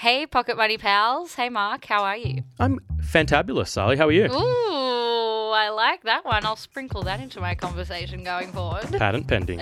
Hey, 0.00 0.24
Pocket 0.24 0.56
Money 0.56 0.78
pals. 0.78 1.34
Hey, 1.34 1.50
Mark. 1.50 1.84
How 1.84 2.04
are 2.04 2.16
you? 2.16 2.42
I'm 2.58 2.80
fantabulous, 3.02 3.68
Sally. 3.68 3.98
How 3.98 4.08
are 4.08 4.10
you? 4.10 4.32
Ooh, 4.32 5.50
I 5.50 5.68
like 5.68 6.04
that 6.04 6.24
one. 6.24 6.46
I'll 6.46 6.56
sprinkle 6.56 7.02
that 7.02 7.20
into 7.20 7.38
my 7.38 7.54
conversation 7.54 8.24
going 8.24 8.50
forward. 8.50 8.84
Patent 8.92 9.28
pending. 9.28 9.60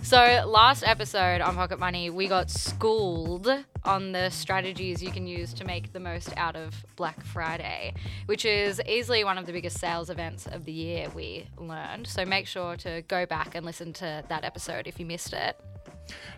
So, 0.00 0.44
last 0.46 0.84
episode 0.84 1.42
on 1.42 1.54
Pocket 1.54 1.78
Money, 1.78 2.08
we 2.08 2.28
got 2.28 2.50
schooled 2.50 3.48
on 3.84 4.12
the 4.12 4.30
strategies 4.30 5.02
you 5.02 5.10
can 5.10 5.26
use 5.26 5.52
to 5.54 5.64
make 5.64 5.92
the 5.92 6.00
most 6.00 6.34
out 6.38 6.56
of 6.56 6.74
Black 6.96 7.22
Friday, 7.24 7.92
which 8.24 8.46
is 8.46 8.80
easily 8.86 9.22
one 9.22 9.36
of 9.36 9.44
the 9.44 9.52
biggest 9.52 9.78
sales 9.78 10.08
events 10.08 10.46
of 10.46 10.64
the 10.64 10.72
year, 10.72 11.08
we 11.14 11.46
learned. 11.58 12.06
So, 12.06 12.24
make 12.24 12.46
sure 12.46 12.76
to 12.76 13.02
go 13.08 13.26
back 13.26 13.54
and 13.54 13.66
listen 13.66 13.92
to 13.94 14.24
that 14.28 14.44
episode 14.44 14.86
if 14.86 14.98
you 14.98 15.04
missed 15.04 15.34
it. 15.34 15.58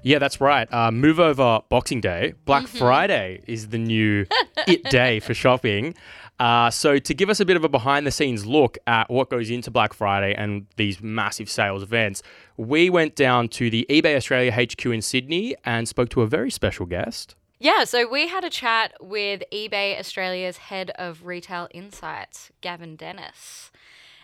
Yeah, 0.03 0.19
that's 0.19 0.41
right. 0.41 0.73
Uh, 0.73 0.91
move 0.91 1.19
over 1.21 1.61
Boxing 1.69 2.01
Day. 2.01 2.34
Black 2.45 2.65
Mm-hmm. 2.65 2.79
Friday 2.79 3.43
is 3.47 3.69
the 3.69 3.79
new 3.79 4.27
it 4.66 4.84
day 4.84 5.20
for 5.20 5.34
shopping. 5.34 5.95
Uh, 6.38 6.70
so, 6.70 6.98
to 6.98 7.15
give 7.15 7.30
us 7.30 7.41
a 7.41 7.45
bit 7.47 7.57
of 7.57 7.65
a 7.65 7.69
behind 7.69 8.07
the 8.07 8.10
scenes 8.10 8.45
look 8.45 8.77
at 8.87 9.09
what 9.10 9.30
goes 9.30 9.48
into 9.51 9.71
Black 9.71 9.95
Friday 9.95 10.34
and 10.34 10.66
these 10.77 11.01
massive 11.01 11.48
sales 11.48 11.83
events, 11.83 12.23
we 12.57 12.91
went 12.91 13.16
down 13.16 13.48
to 13.48 13.71
the 13.71 13.87
eBay 13.88 14.16
Australia 14.16 14.52
HQ 14.52 14.84
in 14.87 15.01
Sydney 15.01 15.57
and 15.65 15.88
spoke 15.88 16.10
to 16.10 16.23
a 16.23 16.27
very 16.27 16.51
special 16.51 16.85
guest. 16.85 17.35
Yeah, 17.59 17.85
so 17.85 18.07
we 18.07 18.29
had 18.29 18.45
a 18.45 18.51
chat 18.51 18.93
with 19.01 19.43
eBay 19.51 19.98
Australia's 19.98 20.59
head 20.59 20.91
of 20.96 21.24
retail 21.24 21.69
insights, 21.71 22.51
Gavin 22.60 22.96
Dennis. 22.96 23.71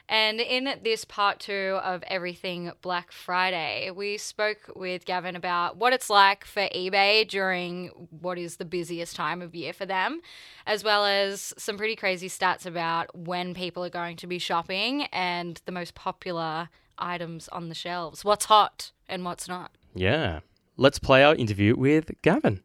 And 0.08 0.40
in 0.40 0.68
this 0.82 1.04
part 1.04 1.40
two 1.40 1.78
of 1.82 2.02
Everything 2.06 2.72
Black 2.82 3.12
Friday, 3.12 3.90
we 3.90 4.18
spoke 4.18 4.70
with 4.76 5.04
Gavin 5.04 5.36
about 5.36 5.76
what 5.76 5.92
it's 5.92 6.10
like 6.10 6.44
for 6.44 6.62
eBay 6.68 7.26
during 7.26 7.88
what 8.10 8.38
is 8.38 8.56
the 8.56 8.64
busiest 8.64 9.16
time 9.16 9.40
of 9.40 9.54
year 9.54 9.72
for 9.72 9.86
them, 9.86 10.20
as 10.66 10.84
well 10.84 11.06
as 11.06 11.54
some 11.56 11.78
pretty 11.78 11.96
crazy 11.96 12.28
stats 12.28 12.66
about 12.66 13.16
when 13.16 13.54
people 13.54 13.84
are 13.84 13.90
going 13.90 14.16
to 14.16 14.26
be 14.26 14.38
shopping 14.38 15.04
and 15.12 15.62
the 15.64 15.72
most 15.72 15.94
popular 15.94 16.68
items 16.98 17.48
on 17.48 17.68
the 17.68 17.74
shelves. 17.74 18.24
What's 18.24 18.46
hot 18.46 18.92
and 19.08 19.24
what's 19.24 19.48
not. 19.48 19.72
Yeah. 19.94 20.40
Let's 20.76 20.98
play 20.98 21.22
our 21.22 21.34
interview 21.34 21.76
with 21.76 22.10
Gavin. 22.22 22.62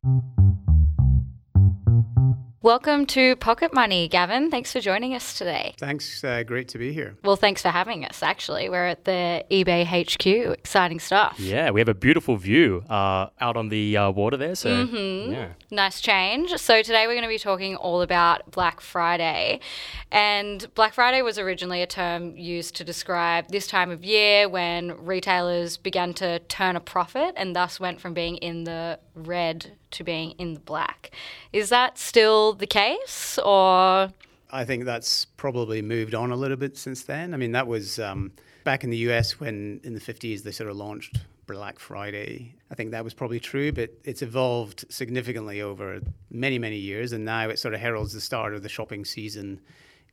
Welcome 2.67 3.05
to 3.05 3.37
Pocket 3.37 3.73
Money, 3.73 4.09
Gavin. 4.09 4.51
Thanks 4.51 4.73
for 4.73 4.81
joining 4.81 5.13
us 5.15 5.37
today. 5.37 5.73
Thanks. 5.77 6.21
Uh, 6.21 6.43
great 6.43 6.67
to 6.67 6.77
be 6.77 6.91
here. 6.91 7.15
Well, 7.23 7.37
thanks 7.37 7.61
for 7.61 7.69
having 7.69 8.03
us, 8.03 8.21
actually. 8.21 8.67
We're 8.67 8.87
at 8.87 9.05
the 9.05 9.45
eBay 9.49 9.85
HQ. 9.85 10.51
Exciting 10.51 10.99
stuff. 10.99 11.39
Yeah, 11.39 11.71
we 11.71 11.79
have 11.79 11.87
a 11.87 11.93
beautiful 11.93 12.35
view 12.35 12.83
uh, 12.89 13.27
out 13.39 13.55
on 13.55 13.69
the 13.69 13.95
uh, 13.95 14.11
water 14.11 14.35
there. 14.35 14.53
So, 14.53 14.85
Mm-hmm. 14.85 15.31
yeah. 15.31 15.47
Nice 15.71 16.01
change. 16.01 16.57
So, 16.57 16.81
today 16.81 17.07
we're 17.07 17.13
going 17.13 17.21
to 17.21 17.29
be 17.29 17.39
talking 17.39 17.77
all 17.77 18.01
about 18.01 18.51
Black 18.51 18.81
Friday. 18.81 19.61
And 20.11 20.67
Black 20.75 20.93
Friday 20.93 21.21
was 21.21 21.39
originally 21.39 21.81
a 21.81 21.87
term 21.87 22.35
used 22.35 22.75
to 22.75 22.83
describe 22.83 23.47
this 23.47 23.67
time 23.67 23.91
of 23.91 24.03
year 24.03 24.49
when 24.49 25.05
retailers 25.05 25.77
began 25.77 26.13
to 26.15 26.39
turn 26.39 26.75
a 26.75 26.81
profit 26.81 27.33
and 27.37 27.55
thus 27.55 27.79
went 27.79 28.01
from 28.01 28.13
being 28.13 28.35
in 28.37 28.65
the 28.65 28.99
red 29.15 29.71
to 29.97 30.03
being 30.03 30.31
in 30.31 30.53
the 30.53 30.59
black. 30.59 31.11
Is 31.51 31.69
that 31.69 31.97
still 31.97 32.53
the 32.53 32.67
case 32.67 33.37
or? 33.43 34.11
I 34.49 34.63
think 34.63 34.85
that's 34.85 35.25
probably 35.25 35.81
moved 35.81 36.15
on 36.15 36.31
a 36.31 36.35
little 36.35 36.57
bit 36.57 36.77
since 36.77 37.03
then. 37.03 37.33
I 37.33 37.37
mean, 37.37 37.51
that 37.51 37.67
was 37.67 37.99
um, 37.99 38.31
back 38.63 38.83
in 38.83 38.89
the 38.89 38.97
US 39.09 39.39
when 39.39 39.81
in 39.83 39.93
the 39.93 39.99
50s 39.99 40.43
they 40.43 40.51
sort 40.51 40.69
of 40.69 40.77
launched 40.77 41.17
Black 41.47 41.79
Friday. 41.79 42.55
I 42.69 42.75
think 42.75 42.91
that 42.91 43.03
was 43.03 43.13
probably 43.13 43.39
true, 43.39 43.71
but 43.71 43.89
it's 44.03 44.21
evolved 44.21 44.85
significantly 44.89 45.61
over 45.61 46.01
many, 46.29 46.59
many 46.59 46.77
years. 46.77 47.13
And 47.13 47.25
now 47.25 47.49
it 47.49 47.59
sort 47.59 47.73
of 47.73 47.79
heralds 47.79 48.13
the 48.13 48.21
start 48.21 48.53
of 48.53 48.63
the 48.63 48.69
shopping 48.69 49.05
season 49.05 49.61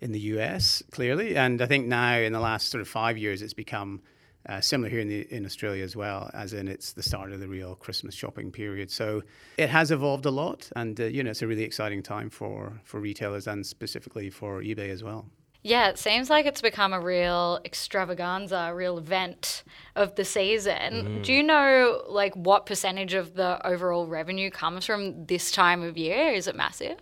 in 0.01 0.13
the 0.13 0.21
US, 0.21 0.83
clearly. 0.91 1.37
And 1.37 1.61
I 1.61 1.67
think 1.67 1.87
now 1.87 2.17
in 2.17 2.33
the 2.33 2.41
last 2.41 2.71
sort 2.71 2.81
of 2.81 2.89
five 2.89 3.19
years, 3.19 3.43
it's 3.43 3.55
become 3.55 4.01
uh, 4.49 4.61
similar 4.61 4.91
here 4.91 5.01
in, 5.01 5.09
the, 5.09 5.21
in 5.35 5.47
Australia 5.47 5.85
as 5.85 5.97
well, 5.97 6.31
as 6.35 6.53
in 6.53 6.69
it's 6.69 6.93
the 6.93 7.03
start 7.03 7.33
of 7.33 7.41
the 7.41 7.49
real 7.49 7.75
Christmas 7.75 8.15
shopping 8.15 8.51
period. 8.51 8.91
So 8.91 9.23
it 9.57 9.71
has 9.71 9.91
evolved 9.91 10.27
a 10.27 10.31
lot, 10.31 10.71
and 10.77 11.01
uh, 11.01 11.05
you 11.05 11.23
know 11.23 11.31
it's 11.31 11.43
a 11.43 11.47
really 11.47 11.65
exciting 11.65 12.03
time 12.03 12.31
for 12.31 12.81
for 12.85 13.01
retailers 13.01 13.47
and 13.47 13.65
specifically 13.67 14.31
for 14.31 14.63
eBay 14.63 14.91
as 14.91 15.03
well. 15.03 15.27
Yeah, 15.67 15.89
it 15.89 15.99
seems 15.99 16.29
like 16.29 16.45
it's 16.45 16.61
become 16.61 16.93
a 16.93 17.01
real 17.01 17.59
extravaganza, 17.65 18.67
a 18.69 18.75
real 18.75 18.99
event 18.99 19.65
of 19.97 20.15
the 20.15 20.25
season. 20.25 21.23
Do 21.23 21.33
you 21.33 21.43
know 21.43 22.03
like 22.07 22.35
what 22.35 22.67
percentage 22.67 23.15
of 23.15 23.35
the 23.35 23.67
overall 23.67 24.07
revenue 24.07 24.51
comes 24.51 24.85
from 24.85 25.25
this 25.25 25.51
time 25.51 25.83
of 25.83 25.97
year? 25.97 26.33
Is 26.33 26.49
it 26.49 26.55
massive? 26.55 26.99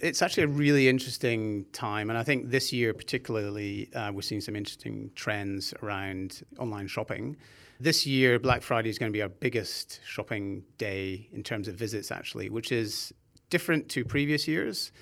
It's 0.00 0.20
actually 0.20 0.42
a 0.42 0.48
really 0.48 0.88
interesting 0.88 1.64
time, 1.72 2.10
and 2.10 2.18
I 2.18 2.22
think 2.22 2.50
this 2.50 2.70
year 2.72 2.92
particularly 2.92 3.90
uh, 3.94 4.12
we're 4.12 4.22
seeing 4.22 4.42
some 4.42 4.54
interesting 4.54 5.10
trends 5.14 5.72
around 5.82 6.42
online 6.58 6.86
shopping. 6.86 7.36
This 7.80 8.06
year, 8.06 8.38
Black 8.38 8.62
Friday 8.62 8.90
is 8.90 8.98
going 8.98 9.10
to 9.10 9.16
be 9.16 9.22
our 9.22 9.28
biggest 9.28 10.00
shopping 10.04 10.64
day 10.76 11.28
in 11.32 11.42
terms 11.42 11.66
of 11.66 11.76
visits, 11.76 12.10
actually, 12.10 12.50
which 12.50 12.72
is 12.72 13.12
different 13.48 13.88
to 13.90 14.04
previous 14.04 14.46
years. 14.46 14.92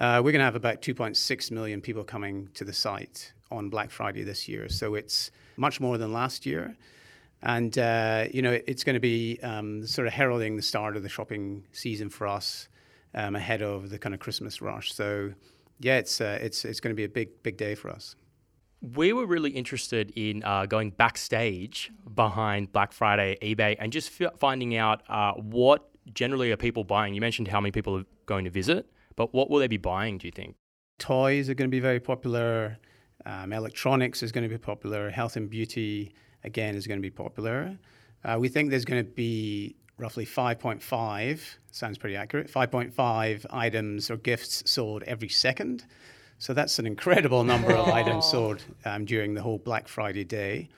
Uh, 0.00 0.22
we're 0.24 0.32
going 0.32 0.40
to 0.40 0.44
have 0.44 0.54
about 0.54 0.80
2.6 0.80 1.50
million 1.50 1.80
people 1.82 2.04
coming 2.04 2.48
to 2.54 2.64
the 2.64 2.72
site 2.72 3.32
on 3.50 3.68
Black 3.68 3.90
Friday 3.90 4.22
this 4.22 4.48
year, 4.48 4.68
so 4.68 4.94
it's 4.94 5.30
much 5.56 5.78
more 5.78 5.98
than 5.98 6.12
last 6.12 6.46
year. 6.46 6.74
And 7.42 7.76
uh, 7.78 8.24
you 8.32 8.40
know, 8.40 8.58
it's 8.66 8.82
going 8.82 8.94
to 8.94 9.00
be 9.00 9.38
um, 9.42 9.86
sort 9.86 10.06
of 10.06 10.14
heralding 10.14 10.56
the 10.56 10.62
start 10.62 10.96
of 10.96 11.02
the 11.02 11.08
shopping 11.08 11.64
season 11.72 12.08
for 12.08 12.26
us 12.26 12.68
um, 13.14 13.36
ahead 13.36 13.62
of 13.62 13.90
the 13.90 13.98
kind 13.98 14.14
of 14.14 14.20
Christmas 14.20 14.60
rush. 14.60 14.92
So, 14.92 15.32
yeah, 15.80 15.98
it's 15.98 16.20
uh, 16.20 16.38
it's 16.40 16.64
it's 16.64 16.80
going 16.80 16.94
to 16.94 16.96
be 16.96 17.04
a 17.04 17.08
big 17.08 17.42
big 17.42 17.56
day 17.56 17.74
for 17.74 17.90
us. 17.90 18.16
We 18.80 19.12
were 19.12 19.26
really 19.26 19.50
interested 19.50 20.12
in 20.14 20.44
uh, 20.44 20.66
going 20.66 20.90
backstage 20.90 21.90
behind 22.14 22.72
Black 22.72 22.92
Friday 22.92 23.36
eBay 23.42 23.76
and 23.80 23.92
just 23.92 24.20
f- 24.20 24.38
finding 24.38 24.76
out 24.76 25.02
uh, 25.08 25.32
what 25.32 25.88
generally 26.14 26.52
are 26.52 26.56
people 26.56 26.84
buying. 26.84 27.12
You 27.12 27.20
mentioned 27.20 27.48
how 27.48 27.60
many 27.60 27.72
people 27.72 27.98
are 27.98 28.04
going 28.26 28.44
to 28.44 28.50
visit, 28.50 28.86
but 29.16 29.34
what 29.34 29.50
will 29.50 29.58
they 29.58 29.66
be 29.66 29.78
buying, 29.78 30.18
do 30.18 30.28
you 30.28 30.32
think? 30.32 30.54
Toys 30.98 31.48
are 31.48 31.54
going 31.54 31.68
to 31.68 31.74
be 31.74 31.80
very 31.80 31.98
popular. 31.98 32.78
Um, 33.26 33.52
electronics 33.52 34.22
is 34.22 34.30
going 34.30 34.44
to 34.44 34.48
be 34.48 34.58
popular. 34.58 35.10
Health 35.10 35.36
and 35.36 35.50
beauty 35.50 36.14
again 36.44 36.76
is 36.76 36.86
going 36.86 36.98
to 36.98 37.02
be 37.02 37.10
popular. 37.10 37.78
Uh, 38.24 38.36
we 38.38 38.48
think 38.48 38.70
there's 38.70 38.84
going 38.84 39.04
to 39.04 39.10
be 39.10 39.76
roughly 39.98 40.24
5.5 40.24 41.40
sounds 41.70 41.98
pretty 41.98 42.16
accurate 42.16 42.50
5.5 42.50 43.46
items 43.50 44.10
or 44.10 44.16
gifts 44.16 44.68
sold 44.70 45.02
every 45.02 45.28
second. 45.28 45.84
So 46.38 46.54
that's 46.54 46.78
an 46.78 46.86
incredible 46.86 47.44
number 47.44 47.72
of 47.72 47.88
items 47.88 48.26
sold 48.26 48.64
um, 48.84 49.04
during 49.04 49.34
the 49.34 49.42
whole 49.42 49.58
black 49.58 49.88
friday 49.88 50.24
day. 50.24 50.68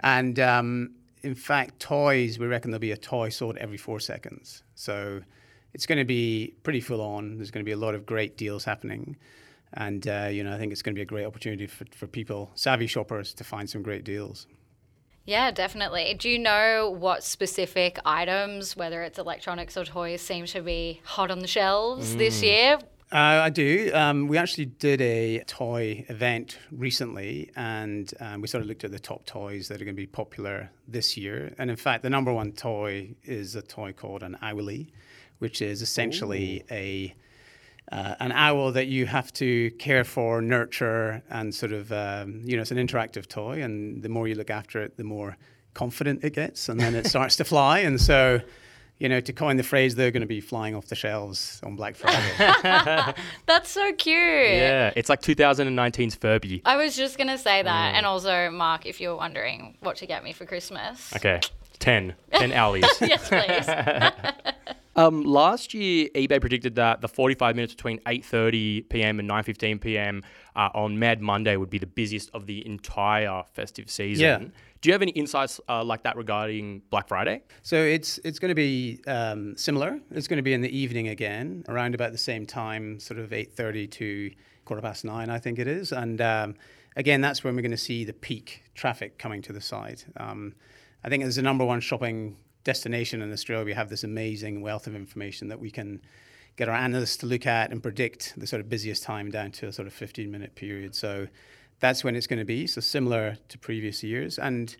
And 0.00 0.38
um, 0.40 0.94
in 1.22 1.34
fact 1.34 1.80
toys 1.80 2.38
we 2.38 2.46
reckon 2.46 2.70
there'll 2.70 2.80
be 2.80 2.92
a 2.92 2.96
toy 2.96 3.28
sold 3.28 3.56
every 3.58 3.78
four 3.78 4.00
seconds. 4.00 4.62
So 4.74 5.22
it's 5.72 5.86
going 5.86 5.98
to 5.98 6.04
be 6.04 6.54
pretty 6.62 6.80
full 6.80 7.00
on. 7.00 7.36
There's 7.36 7.50
going 7.50 7.64
to 7.64 7.68
be 7.68 7.72
a 7.72 7.76
lot 7.76 7.94
of 7.94 8.06
great 8.06 8.36
deals 8.36 8.64
happening. 8.64 9.16
And 9.74 10.08
uh, 10.08 10.28
you 10.30 10.42
know 10.42 10.54
i 10.54 10.58
think 10.58 10.72
it's 10.72 10.80
going 10.82 10.94
to 10.94 10.98
be 10.98 11.02
a 11.02 11.06
great 11.06 11.26
opportunity 11.26 11.66
for, 11.66 11.84
for 11.94 12.06
people 12.06 12.50
savvy 12.54 12.86
shoppers 12.86 13.34
to 13.34 13.44
find 13.44 13.68
some 13.68 13.82
great 13.82 14.02
deals 14.02 14.46
Yeah, 15.28 15.50
definitely. 15.50 16.14
Do 16.14 16.30
you 16.30 16.38
know 16.38 16.88
what 16.88 17.22
specific 17.22 17.98
items, 18.06 18.78
whether 18.78 19.02
it's 19.02 19.18
electronics 19.18 19.76
or 19.76 19.84
toys, 19.84 20.22
seem 20.22 20.46
to 20.46 20.62
be 20.62 21.02
hot 21.04 21.30
on 21.30 21.40
the 21.40 21.46
shelves 21.46 22.16
this 22.16 22.42
year? 22.42 22.78
Uh, 23.12 23.44
I 23.44 23.50
do. 23.50 23.90
Um, 23.92 24.26
we 24.26 24.38
actually 24.38 24.64
did 24.64 25.02
a 25.02 25.40
toy 25.40 26.06
event 26.08 26.56
recently, 26.72 27.50
and 27.56 28.10
um, 28.20 28.40
we 28.40 28.48
sort 28.48 28.62
of 28.62 28.68
looked 28.68 28.84
at 28.84 28.90
the 28.90 28.98
top 28.98 29.26
toys 29.26 29.68
that 29.68 29.82
are 29.82 29.84
going 29.84 29.94
to 29.94 30.00
be 30.00 30.06
popular 30.06 30.70
this 30.86 31.14
year. 31.14 31.54
And 31.58 31.68
in 31.68 31.76
fact, 31.76 32.04
the 32.04 32.10
number 32.10 32.32
one 32.32 32.52
toy 32.52 33.14
is 33.22 33.54
a 33.54 33.60
toy 33.60 33.92
called 33.92 34.22
an 34.22 34.38
Owlie, 34.40 34.94
which 35.40 35.60
is 35.60 35.82
essentially 35.82 36.64
a 36.70 37.14
uh, 37.92 38.14
an 38.20 38.32
owl 38.32 38.72
that 38.72 38.86
you 38.86 39.06
have 39.06 39.32
to 39.34 39.70
care 39.72 40.04
for, 40.04 40.42
nurture, 40.42 41.22
and 41.30 41.54
sort 41.54 41.72
of 41.72 41.90
um, 41.92 42.42
you 42.44 42.56
know 42.56 42.62
it's 42.62 42.70
an 42.70 42.78
interactive 42.78 43.26
toy. 43.26 43.62
And 43.62 44.02
the 44.02 44.08
more 44.08 44.28
you 44.28 44.34
look 44.34 44.50
after 44.50 44.80
it, 44.82 44.96
the 44.96 45.04
more 45.04 45.36
confident 45.74 46.24
it 46.24 46.34
gets, 46.34 46.68
and 46.68 46.78
then 46.80 46.94
it 46.94 47.06
starts 47.14 47.36
to 47.36 47.44
fly. 47.44 47.80
And 47.80 48.00
so. 48.00 48.40
You 49.00 49.08
know, 49.08 49.20
to 49.20 49.32
coin 49.32 49.58
the 49.58 49.62
phrase, 49.62 49.94
they're 49.94 50.10
going 50.10 50.22
to 50.22 50.26
be 50.26 50.40
flying 50.40 50.74
off 50.74 50.86
the 50.86 50.96
shelves 50.96 51.60
on 51.62 51.76
Black 51.76 51.94
Friday. 51.94 53.14
That's 53.46 53.70
so 53.70 53.92
cute. 53.92 54.16
Yeah, 54.16 54.92
it's 54.96 55.08
like 55.08 55.22
2019's 55.22 56.16
Furby. 56.16 56.62
I 56.64 56.74
was 56.74 56.96
just 56.96 57.16
going 57.16 57.28
to 57.28 57.38
say 57.38 57.62
that. 57.62 57.94
And 57.94 58.04
also, 58.04 58.50
Mark, 58.50 58.86
if 58.86 59.00
you're 59.00 59.14
wondering 59.14 59.76
what 59.78 59.98
to 59.98 60.06
get 60.06 60.24
me 60.24 60.32
for 60.32 60.46
Christmas. 60.46 61.14
Okay, 61.14 61.38
10. 61.78 62.14
10 62.32 62.52
owlies. 62.54 62.86
yes, 63.00 63.28
please. 63.28 64.64
Um, 64.98 65.22
last 65.22 65.74
year, 65.74 66.08
eBay 66.16 66.40
predicted 66.40 66.74
that 66.74 67.00
the 67.00 67.06
45 67.06 67.54
minutes 67.54 67.72
between 67.72 68.00
8:30 68.00 68.88
p.m. 68.88 69.20
and 69.20 69.30
9:15 69.30 69.80
p.m. 69.80 70.24
Uh, 70.56 70.70
on 70.74 70.98
Mad 70.98 71.22
Monday 71.22 71.56
would 71.56 71.70
be 71.70 71.78
the 71.78 71.86
busiest 71.86 72.30
of 72.34 72.46
the 72.46 72.66
entire 72.66 73.44
festive 73.52 73.88
season. 73.88 74.24
Yeah. 74.26 74.38
Do 74.80 74.88
you 74.88 74.92
have 74.92 75.02
any 75.02 75.12
insights 75.12 75.60
uh, 75.68 75.84
like 75.84 76.02
that 76.02 76.16
regarding 76.16 76.82
Black 76.90 77.06
Friday? 77.06 77.42
So 77.62 77.76
it's 77.76 78.18
it's 78.24 78.40
going 78.40 78.48
to 78.48 78.56
be 78.56 79.00
um, 79.06 79.56
similar. 79.56 80.00
It's 80.10 80.26
going 80.26 80.38
to 80.38 80.42
be 80.42 80.52
in 80.52 80.62
the 80.62 80.76
evening 80.76 81.06
again, 81.06 81.62
around 81.68 81.94
about 81.94 82.10
the 82.10 82.18
same 82.18 82.44
time, 82.44 82.98
sort 82.98 83.20
of 83.20 83.30
8:30 83.30 83.88
to 83.92 84.32
quarter 84.64 84.82
past 84.82 85.04
nine, 85.04 85.30
I 85.30 85.38
think 85.38 85.60
it 85.60 85.68
is. 85.68 85.92
And 85.92 86.20
um, 86.20 86.56
again, 86.96 87.20
that's 87.20 87.44
when 87.44 87.54
we're 87.54 87.62
going 87.62 87.70
to 87.70 87.76
see 87.76 88.04
the 88.04 88.12
peak 88.12 88.64
traffic 88.74 89.16
coming 89.16 89.42
to 89.42 89.52
the 89.52 89.60
site. 89.60 90.06
Um, 90.16 90.56
I 91.04 91.08
think 91.08 91.22
it's 91.22 91.36
the 91.36 91.42
number 91.42 91.64
one 91.64 91.78
shopping 91.78 92.36
destination 92.68 93.22
in 93.22 93.32
Australia, 93.32 93.64
we 93.64 93.72
have 93.72 93.88
this 93.88 94.04
amazing 94.04 94.60
wealth 94.60 94.86
of 94.86 94.94
information 94.94 95.48
that 95.48 95.58
we 95.58 95.70
can 95.70 96.02
get 96.56 96.68
our 96.68 96.74
analysts 96.74 97.16
to 97.16 97.24
look 97.24 97.46
at 97.46 97.70
and 97.72 97.82
predict 97.82 98.34
the 98.36 98.46
sort 98.46 98.60
of 98.60 98.68
busiest 98.68 99.02
time 99.02 99.30
down 99.30 99.50
to 99.50 99.68
a 99.68 99.72
sort 99.72 99.88
of 99.88 99.94
15 99.94 100.30
minute 100.30 100.54
period. 100.54 100.94
So 100.94 101.28
that's 101.80 102.04
when 102.04 102.14
it's 102.14 102.26
going 102.26 102.40
to 102.40 102.44
be. 102.44 102.66
So 102.66 102.82
similar 102.82 103.38
to 103.48 103.58
previous 103.58 104.02
years. 104.02 104.38
And 104.38 104.76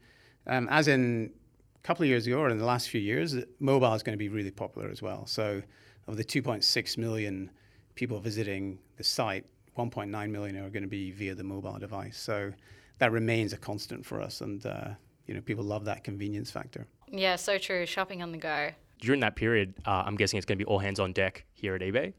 um, 0.46 0.69
as 0.70 0.87
in 0.87 1.32
a 1.76 1.87
couple 1.87 2.02
of 2.02 2.11
years 2.11 2.26
ago 2.26 2.38
or 2.40 2.50
in 2.50 2.58
the 2.58 2.67
last 2.67 2.90
few 2.90 3.00
years, 3.00 3.35
mobile 3.58 3.94
is 3.94 4.02
going 4.02 4.12
to 4.19 4.25
be 4.26 4.29
really 4.29 4.50
popular 4.50 4.90
as 4.90 5.00
well. 5.00 5.25
So 5.25 5.62
of 6.06 6.19
the 6.19 6.25
2.6 6.25 6.99
million 6.99 7.50
people 7.94 8.20
visiting 8.20 8.81
the 8.99 9.05
site, 9.05 9.46
1.9 9.79 10.31
million 10.31 10.58
are 10.58 10.69
going 10.69 10.82
to 10.82 10.94
be 11.00 11.11
via 11.11 11.35
the 11.35 11.44
mobile 11.55 11.79
device. 11.79 12.19
So 12.19 12.52
that 12.99 13.12
remains 13.12 13.55
a 13.55 13.56
constant 13.56 14.05
for 14.05 14.20
us. 14.20 14.43
And, 14.43 14.67
uh, 14.67 14.88
you 15.26 15.32
know, 15.32 15.40
people 15.40 15.64
love 15.64 15.87
that 15.87 16.05
convenience 16.05 16.50
factor. 16.50 16.87
Yeah, 17.10 17.37
so 17.37 17.58
true. 17.58 17.87
Shopping 17.87 18.22
on 18.22 18.32
the 18.32 18.38
go. 18.38 18.70
During 19.00 19.20
that 19.20 19.37
period, 19.37 19.75
uh, 19.87 20.02
I'm 20.06 20.16
guessing 20.16 20.38
it's 20.38 20.46
going 20.46 20.58
to 20.58 20.64
be 20.64 20.69
all 20.69 20.78
hands 20.78 20.99
on 20.99 21.12
deck 21.12 21.44
here 21.55 21.75
at 21.75 21.81
eBay. 21.81 22.14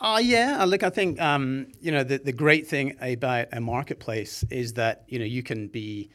Uh, 0.00 0.20
yeah, 0.22 0.64
look, 0.64 0.82
I 0.82 0.90
think 0.90 1.20
um, 1.20 1.68
you 1.80 1.92
know 1.92 2.02
the, 2.02 2.18
the 2.18 2.32
great 2.32 2.66
thing 2.66 2.96
about 3.00 3.48
a 3.52 3.60
marketplace 3.60 4.44
is 4.50 4.74
that 4.74 5.04
you 5.06 5.18
know 5.18 5.24
you 5.24 5.42
can 5.42 5.68
be 5.68 6.10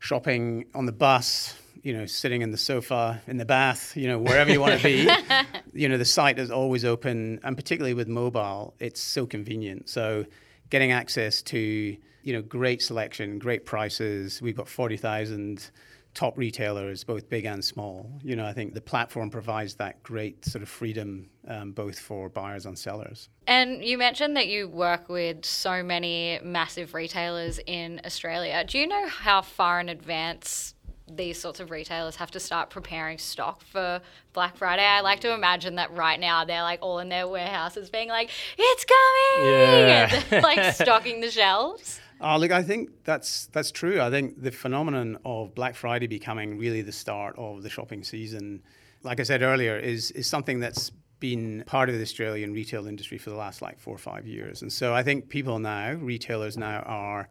shopping 0.00 0.64
on 0.74 0.86
the 0.86 0.92
bus, 0.92 1.54
you 1.82 1.92
know, 1.92 2.06
sitting 2.06 2.42
in 2.42 2.50
the 2.50 2.58
sofa, 2.58 3.20
in 3.26 3.36
the 3.36 3.44
bath, 3.44 3.96
you 3.96 4.08
know, 4.08 4.18
wherever 4.18 4.50
you 4.50 4.60
want 4.60 4.80
to 4.80 4.82
be. 4.82 5.08
you 5.72 5.88
know, 5.88 5.98
the 5.98 6.04
site 6.04 6.38
is 6.38 6.50
always 6.50 6.84
open, 6.84 7.40
and 7.42 7.56
particularly 7.56 7.94
with 7.94 8.08
mobile, 8.08 8.74
it's 8.78 9.00
so 9.00 9.26
convenient. 9.26 9.88
So, 9.88 10.24
getting 10.70 10.92
access 10.92 11.42
to 11.42 11.58
you 11.58 12.32
know 12.32 12.42
great 12.42 12.82
selection, 12.82 13.38
great 13.38 13.66
prices. 13.66 14.42
We've 14.42 14.56
got 14.56 14.68
forty 14.68 14.96
thousand 14.96 15.70
top 16.14 16.36
retailers, 16.36 17.04
both 17.04 17.28
big 17.28 17.44
and 17.44 17.64
small. 17.64 18.10
You 18.22 18.36
know, 18.36 18.44
I 18.44 18.52
think 18.52 18.74
the 18.74 18.80
platform 18.80 19.30
provides 19.30 19.74
that 19.74 20.02
great 20.02 20.44
sort 20.44 20.62
of 20.62 20.68
freedom 20.68 21.30
um, 21.46 21.72
both 21.72 21.98
for 21.98 22.28
buyers 22.28 22.66
and 22.66 22.78
sellers. 22.78 23.28
And 23.46 23.84
you 23.84 23.96
mentioned 23.96 24.36
that 24.36 24.48
you 24.48 24.68
work 24.68 25.08
with 25.08 25.44
so 25.44 25.82
many 25.82 26.40
massive 26.42 26.94
retailers 26.94 27.60
in 27.66 28.00
Australia. 28.04 28.64
Do 28.66 28.78
you 28.78 28.86
know 28.86 29.08
how 29.08 29.42
far 29.42 29.80
in 29.80 29.88
advance 29.88 30.74
these 31.10 31.40
sorts 31.40 31.60
of 31.60 31.70
retailers 31.70 32.16
have 32.16 32.30
to 32.32 32.40
start 32.40 32.70
preparing 32.70 33.18
stock 33.18 33.62
for 33.64 34.00
Black 34.32 34.56
Friday. 34.56 34.84
I 34.84 35.00
like 35.00 35.20
to 35.20 35.32
imagine 35.32 35.76
that 35.76 35.90
right 35.92 36.18
now 36.20 36.44
they're 36.44 36.62
like 36.62 36.80
all 36.82 36.98
in 36.98 37.08
their 37.08 37.26
warehouses 37.26 37.90
being 37.90 38.08
like, 38.08 38.30
it's 38.58 38.84
coming! 38.84 39.48
Yeah. 39.48 40.40
Like 40.48 40.74
stocking 40.74 41.20
the 41.20 41.30
shelves. 41.30 42.00
Uh, 42.20 42.36
look, 42.36 42.50
I 42.50 42.62
think 42.62 43.04
that's 43.04 43.46
that's 43.46 43.70
true. 43.70 44.00
I 44.00 44.10
think 44.10 44.42
the 44.42 44.50
phenomenon 44.50 45.18
of 45.24 45.54
Black 45.54 45.74
Friday 45.74 46.06
becoming 46.06 46.58
really 46.58 46.82
the 46.82 46.92
start 46.92 47.36
of 47.38 47.62
the 47.62 47.70
shopping 47.70 48.02
season, 48.02 48.62
like 49.02 49.20
I 49.20 49.22
said 49.22 49.42
earlier, 49.42 49.78
is 49.78 50.10
is 50.12 50.26
something 50.26 50.58
that's 50.58 50.90
been 51.20 51.64
part 51.66 51.88
of 51.88 51.96
the 51.96 52.02
Australian 52.02 52.52
retail 52.52 52.86
industry 52.86 53.18
for 53.18 53.30
the 53.30 53.36
last 53.36 53.60
like 53.62 53.78
four 53.78 53.94
or 53.94 53.98
five 53.98 54.26
years. 54.26 54.62
And 54.62 54.72
so 54.72 54.94
I 54.94 55.02
think 55.02 55.28
people 55.28 55.58
now, 55.58 55.92
retailers 55.94 56.56
now, 56.56 56.80
are 56.80 57.28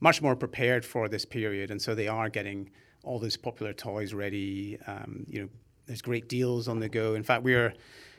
much 0.00 0.22
more 0.22 0.36
prepared 0.36 0.84
for 0.84 1.08
this 1.08 1.24
period, 1.24 1.70
and 1.70 1.80
so 1.80 1.94
they 1.94 2.08
are 2.08 2.28
getting 2.28 2.70
all 3.04 3.18
those 3.18 3.36
popular 3.36 3.72
toys 3.72 4.12
ready. 4.12 4.78
Um, 4.86 5.24
you 5.28 5.42
know, 5.42 5.48
there's 5.86 6.02
great 6.02 6.28
deals 6.28 6.68
on 6.68 6.80
the 6.80 6.88
go. 6.88 7.14
In 7.14 7.22
fact, 7.22 7.42
we're 7.42 7.72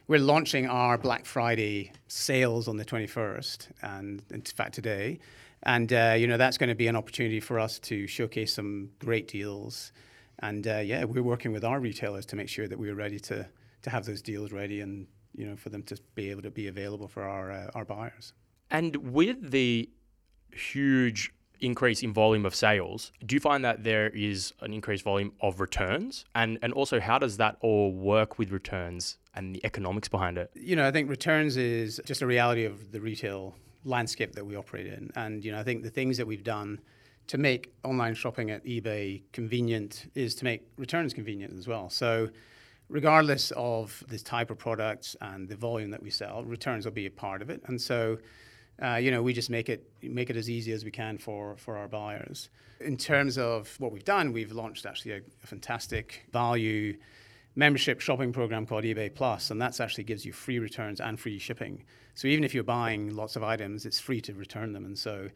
we're 0.07 0.19
launching 0.19 0.67
our 0.67 0.97
Black 0.97 1.25
Friday 1.25 1.91
sales 2.07 2.67
on 2.67 2.77
the 2.77 2.85
21st, 2.85 3.67
and 3.83 4.23
in 4.31 4.41
fact 4.41 4.73
today. 4.73 5.19
And 5.67 5.91
uh, 5.91 6.15
you 6.17 6.27
know 6.27 6.37
that's 6.37 6.57
going 6.57 6.69
to 6.69 6.75
be 6.75 6.87
an 6.87 6.95
opportunity 6.95 7.41
for 7.41 7.59
us 7.59 7.77
to 7.79 8.07
showcase 8.07 8.53
some 8.53 8.89
great 8.99 9.27
deals. 9.27 9.91
And 10.39 10.65
uh, 10.65 10.77
yeah, 10.77 11.03
we're 11.03 11.21
working 11.21 11.51
with 11.51 11.65
our 11.65 11.79
retailers 11.79 12.25
to 12.27 12.35
make 12.35 12.47
sure 12.47 12.67
that 12.67 12.79
we're 12.79 12.95
ready 12.95 13.19
to 13.19 13.47
to 13.81 13.89
have 13.89 14.05
those 14.05 14.21
deals 14.21 14.53
ready, 14.53 14.79
and 14.79 15.07
you 15.35 15.45
know 15.45 15.57
for 15.57 15.69
them 15.69 15.83
to 15.83 15.99
be 16.15 16.31
able 16.31 16.41
to 16.43 16.49
be 16.49 16.67
available 16.67 17.09
for 17.09 17.23
our 17.23 17.51
uh, 17.51 17.69
our 17.75 17.83
buyers. 17.83 18.33
And 18.71 18.95
with 19.13 19.51
the 19.51 19.89
huge 20.53 21.33
increase 21.59 22.01
in 22.01 22.13
volume 22.13 22.45
of 22.45 22.55
sales, 22.55 23.11
do 23.25 23.35
you 23.35 23.39
find 23.39 23.65
that 23.65 23.83
there 23.83 24.09
is 24.09 24.53
an 24.61 24.73
increased 24.73 25.03
volume 25.03 25.33
of 25.41 25.59
returns? 25.59 26.23
And 26.33 26.59
and 26.61 26.71
also 26.71 27.01
how 27.01 27.19
does 27.19 27.35
that 27.37 27.57
all 27.59 27.91
work 27.91 28.39
with 28.39 28.51
returns 28.51 29.17
and 29.35 29.53
the 29.53 29.65
economics 29.65 30.07
behind 30.07 30.37
it? 30.37 30.49
You 30.55 30.77
know, 30.77 30.87
I 30.87 30.91
think 30.91 31.09
returns 31.09 31.57
is 31.57 31.99
just 32.05 32.21
a 32.21 32.25
reality 32.25 32.63
of 32.63 32.93
the 32.93 33.01
retail 33.01 33.55
landscape 33.83 34.33
that 34.33 34.45
we 34.45 34.55
operate 34.55 34.87
in. 34.87 35.11
And 35.15 35.43
you 35.43 35.51
know, 35.51 35.59
I 35.59 35.63
think 35.63 35.83
the 35.83 35.89
things 35.89 36.17
that 36.17 36.27
we've 36.27 36.43
done 36.43 36.79
to 37.27 37.37
make 37.37 37.73
online 37.83 38.13
shopping 38.13 38.51
at 38.51 38.63
eBay 38.65 39.21
convenient 39.33 40.09
is 40.15 40.33
to 40.35 40.45
make 40.45 40.67
returns 40.77 41.13
convenient 41.13 41.57
as 41.57 41.67
well. 41.67 41.89
So 41.89 42.29
regardless 42.89 43.51
of 43.57 44.03
the 44.07 44.17
type 44.17 44.49
of 44.49 44.57
products 44.57 45.15
and 45.19 45.49
the 45.49 45.55
volume 45.55 45.91
that 45.91 46.01
we 46.01 46.09
sell, 46.09 46.43
returns 46.45 46.85
will 46.85 46.93
be 46.93 47.05
a 47.05 47.11
part 47.11 47.41
of 47.41 47.49
it. 47.49 47.61
And 47.67 47.81
so 47.81 48.17
uh, 48.81 48.95
you 48.95 49.09
know, 49.09 49.23
we 49.23 49.33
just 49.33 49.49
make 49.49 49.69
it 49.69 49.89
make 50.01 50.29
it 50.29 50.37
as 50.37 50.49
easy 50.49 50.71
as 50.71 50.85
we 50.85 50.91
can 50.91 51.17
for 51.17 51.55
for 51.57 51.77
our 51.77 51.87
buyers. 51.87 52.49
In 52.79 52.95
terms 52.95 53.37
of 53.37 53.75
what 53.79 53.91
we've 53.91 54.05
done, 54.05 54.33
we've 54.33 54.51
launched 54.51 54.85
actually 54.85 55.13
a, 55.13 55.21
a 55.43 55.47
fantastic 55.47 56.25
value 56.31 56.95
membership 57.57 57.99
shopping 57.99 58.31
program 58.31 58.67
called 58.67 58.83
eBay 58.83 59.13
Plus, 59.13 59.49
and 59.49 59.59
that 59.59 59.79
actually 59.81 60.03
gives 60.05 60.23
you 60.25 60.31
free 60.31 60.59
returns 60.59 61.01
and 61.01 61.19
free 61.19 61.39
shipping. 61.39 61.83
So 62.13 62.27
even 62.27 62.43
if 62.43 62.53
you're 62.53 62.63
buying 62.63 63.15
lots 63.15 63.35
of 63.35 63.43
items, 63.43 63.85
it's 63.85 63.99
free 63.99 64.21
to 64.21 64.33
return 64.33 64.71
them, 64.71 64.85
and 64.85 64.97
so 64.97 65.27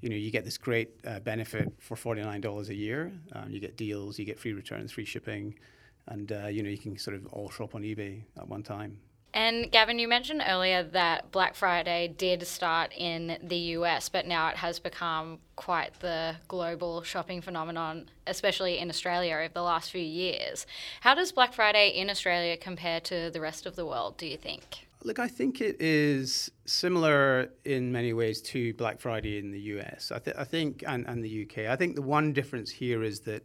you 0.00 0.10
know 0.10 0.16
you 0.16 0.30
get 0.30 0.44
this 0.44 0.58
great 0.58 0.90
uh, 1.06 1.20
benefit 1.20 1.72
for 1.80 1.96
forty 1.96 2.22
nine 2.22 2.42
dollars 2.42 2.68
a 2.68 2.74
year. 2.74 3.10
Um, 3.32 3.50
you 3.50 3.58
get 3.58 3.76
deals, 3.76 4.18
you 4.18 4.24
get 4.24 4.38
free 4.38 4.52
returns, 4.52 4.92
free 4.92 5.06
shipping, 5.06 5.58
and 6.06 6.30
uh, 6.30 6.46
you 6.46 6.62
know 6.62 6.68
you 6.68 6.78
can 6.78 6.96
sort 6.98 7.16
of 7.16 7.26
all 7.32 7.50
shop 7.50 7.74
on 7.74 7.82
eBay 7.82 8.22
at 8.36 8.46
one 8.46 8.62
time. 8.62 8.98
And 9.32 9.70
Gavin, 9.70 9.98
you 9.98 10.08
mentioned 10.08 10.42
earlier 10.46 10.82
that 10.82 11.30
Black 11.30 11.54
Friday 11.54 12.12
did 12.16 12.46
start 12.46 12.92
in 12.96 13.38
the 13.42 13.56
US, 13.56 14.08
but 14.08 14.26
now 14.26 14.48
it 14.48 14.56
has 14.56 14.78
become 14.78 15.38
quite 15.54 15.98
the 16.00 16.36
global 16.48 17.02
shopping 17.02 17.40
phenomenon, 17.40 18.10
especially 18.26 18.78
in 18.78 18.88
Australia 18.88 19.36
over 19.36 19.52
the 19.54 19.62
last 19.62 19.90
few 19.90 20.00
years. 20.00 20.66
How 21.00 21.14
does 21.14 21.30
Black 21.32 21.54
Friday 21.54 21.90
in 21.90 22.10
Australia 22.10 22.56
compare 22.56 23.00
to 23.00 23.30
the 23.30 23.40
rest 23.40 23.66
of 23.66 23.76
the 23.76 23.86
world, 23.86 24.16
do 24.16 24.26
you 24.26 24.36
think? 24.36 24.88
Look, 25.02 25.18
I 25.18 25.28
think 25.28 25.60
it 25.60 25.80
is 25.80 26.50
similar 26.66 27.50
in 27.64 27.90
many 27.90 28.12
ways 28.12 28.42
to 28.42 28.74
Black 28.74 29.00
Friday 29.00 29.38
in 29.38 29.50
the 29.50 29.60
US. 29.60 30.12
I, 30.12 30.18
th- 30.18 30.36
I 30.36 30.44
think, 30.44 30.84
and, 30.86 31.06
and 31.06 31.24
the 31.24 31.46
UK. 31.46 31.70
I 31.70 31.76
think 31.76 31.94
the 31.94 32.02
one 32.02 32.32
difference 32.32 32.70
here 32.70 33.02
is 33.02 33.20
that 33.20 33.42